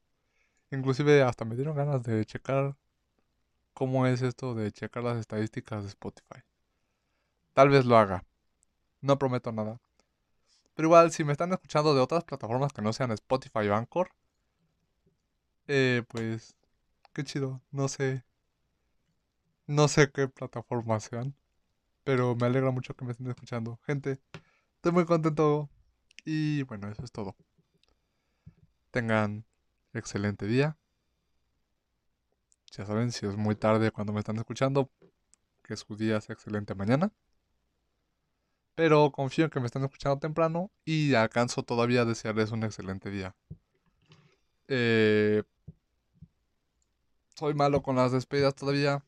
Inclusive 0.72 1.24
hasta 1.24 1.46
me 1.46 1.56
dieron 1.56 1.78
ganas 1.78 2.04
de 2.04 2.26
checar 2.26 2.76
cómo 3.78 4.08
es 4.08 4.24
esto 4.24 4.56
de 4.56 4.72
checar 4.72 5.04
las 5.04 5.18
estadísticas 5.18 5.84
de 5.84 5.90
Spotify. 5.90 6.42
Tal 7.54 7.70
vez 7.70 7.86
lo 7.86 7.96
haga. 7.96 8.26
No 9.02 9.20
prometo 9.20 9.52
nada. 9.52 9.80
Pero 10.74 10.88
igual, 10.88 11.12
si 11.12 11.24
me 11.24 11.34
están 11.34 11.54
escuchando 11.54 11.94
de 11.94 12.02
otras 12.02 12.24
plataformas 12.24 12.74
que 12.74 12.82
no 12.82 12.92
sean 12.92 13.12
Spotify 13.12 13.68
o 13.68 13.76
Anchor, 13.76 14.10
eh, 15.68 16.02
pues, 16.08 16.56
qué 17.14 17.24
chido. 17.24 17.62
No 17.70 17.88
sé. 17.88 18.24
No 19.68 19.88
sé 19.88 20.10
qué 20.12 20.28
plataformas 20.28 21.04
sean. 21.04 21.36
Pero 22.04 22.36
me 22.36 22.48
alegra 22.48 22.72
mucho 22.72 22.96
que 22.96 23.06
me 23.06 23.12
estén 23.12 23.28
escuchando. 23.28 23.80
Gente, 23.86 24.20
estoy 24.78 24.92
muy 24.92 25.06
contento. 25.06 25.70
Y 26.26 26.64
bueno, 26.64 26.90
eso 26.90 27.04
es 27.04 27.12
todo. 27.12 27.36
Tengan 28.90 29.46
excelente 29.94 30.48
día. 30.48 30.78
Ya 32.72 32.86
saben, 32.86 33.12
si 33.12 33.26
es 33.26 33.36
muy 33.36 33.56
tarde 33.56 33.92
cuando 33.92 34.14
me 34.14 34.20
están 34.20 34.38
escuchando, 34.38 34.90
que 35.64 35.76
su 35.78 35.96
día 35.96 36.22
sea 36.22 36.34
excelente 36.34 36.76
mañana. 36.76 37.12
Pero 38.76 39.12
confío 39.12 39.46
en 39.46 39.52
que 39.52 39.60
me 39.60 39.66
están 39.66 39.84
escuchando 39.84 40.20
temprano 40.20 40.72
y 40.86 41.16
alcanzo 41.16 41.64
todavía 41.64 42.02
a 42.02 42.06
desearles 42.06 42.52
un 42.52 42.64
excelente 42.64 43.10
día. 43.10 43.36
Eh, 44.68 45.44
soy 47.36 47.54
malo 47.54 47.82
con 47.82 47.96
las 47.96 48.12
despedidas 48.12 48.56
todavía. 48.56 49.04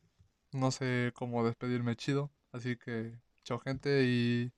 No 0.52 0.70
sé 0.72 1.12
cómo 1.14 1.44
despedirme 1.44 1.96
chido. 1.96 2.30
Así 2.52 2.76
que, 2.76 3.12
chao 3.44 3.60
gente 3.60 4.04
y 4.04 4.50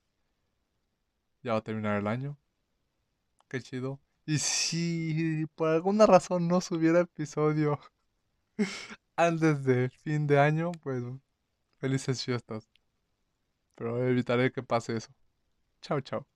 ya 1.43 1.53
va 1.53 1.59
a 1.59 1.63
terminar 1.63 1.99
el 1.99 2.07
año. 2.07 2.37
Qué 3.47 3.61
chido. 3.61 3.99
Y 4.25 4.39
si 4.39 5.45
por 5.55 5.69
alguna 5.69 6.05
razón 6.05 6.47
no 6.47 6.61
subiera 6.61 7.01
episodio 7.01 7.79
antes 9.17 9.63
del 9.63 9.89
fin 9.91 10.27
de 10.27 10.39
año, 10.39 10.71
pues 10.83 11.03
felices 11.79 12.23
fiestas 12.23 12.69
pero 13.75 14.03
evitaré 14.07 14.51
que 14.51 14.63
pase 14.63 14.95
eso. 14.97 15.09
Chao, 15.81 16.01
chao. 16.01 16.27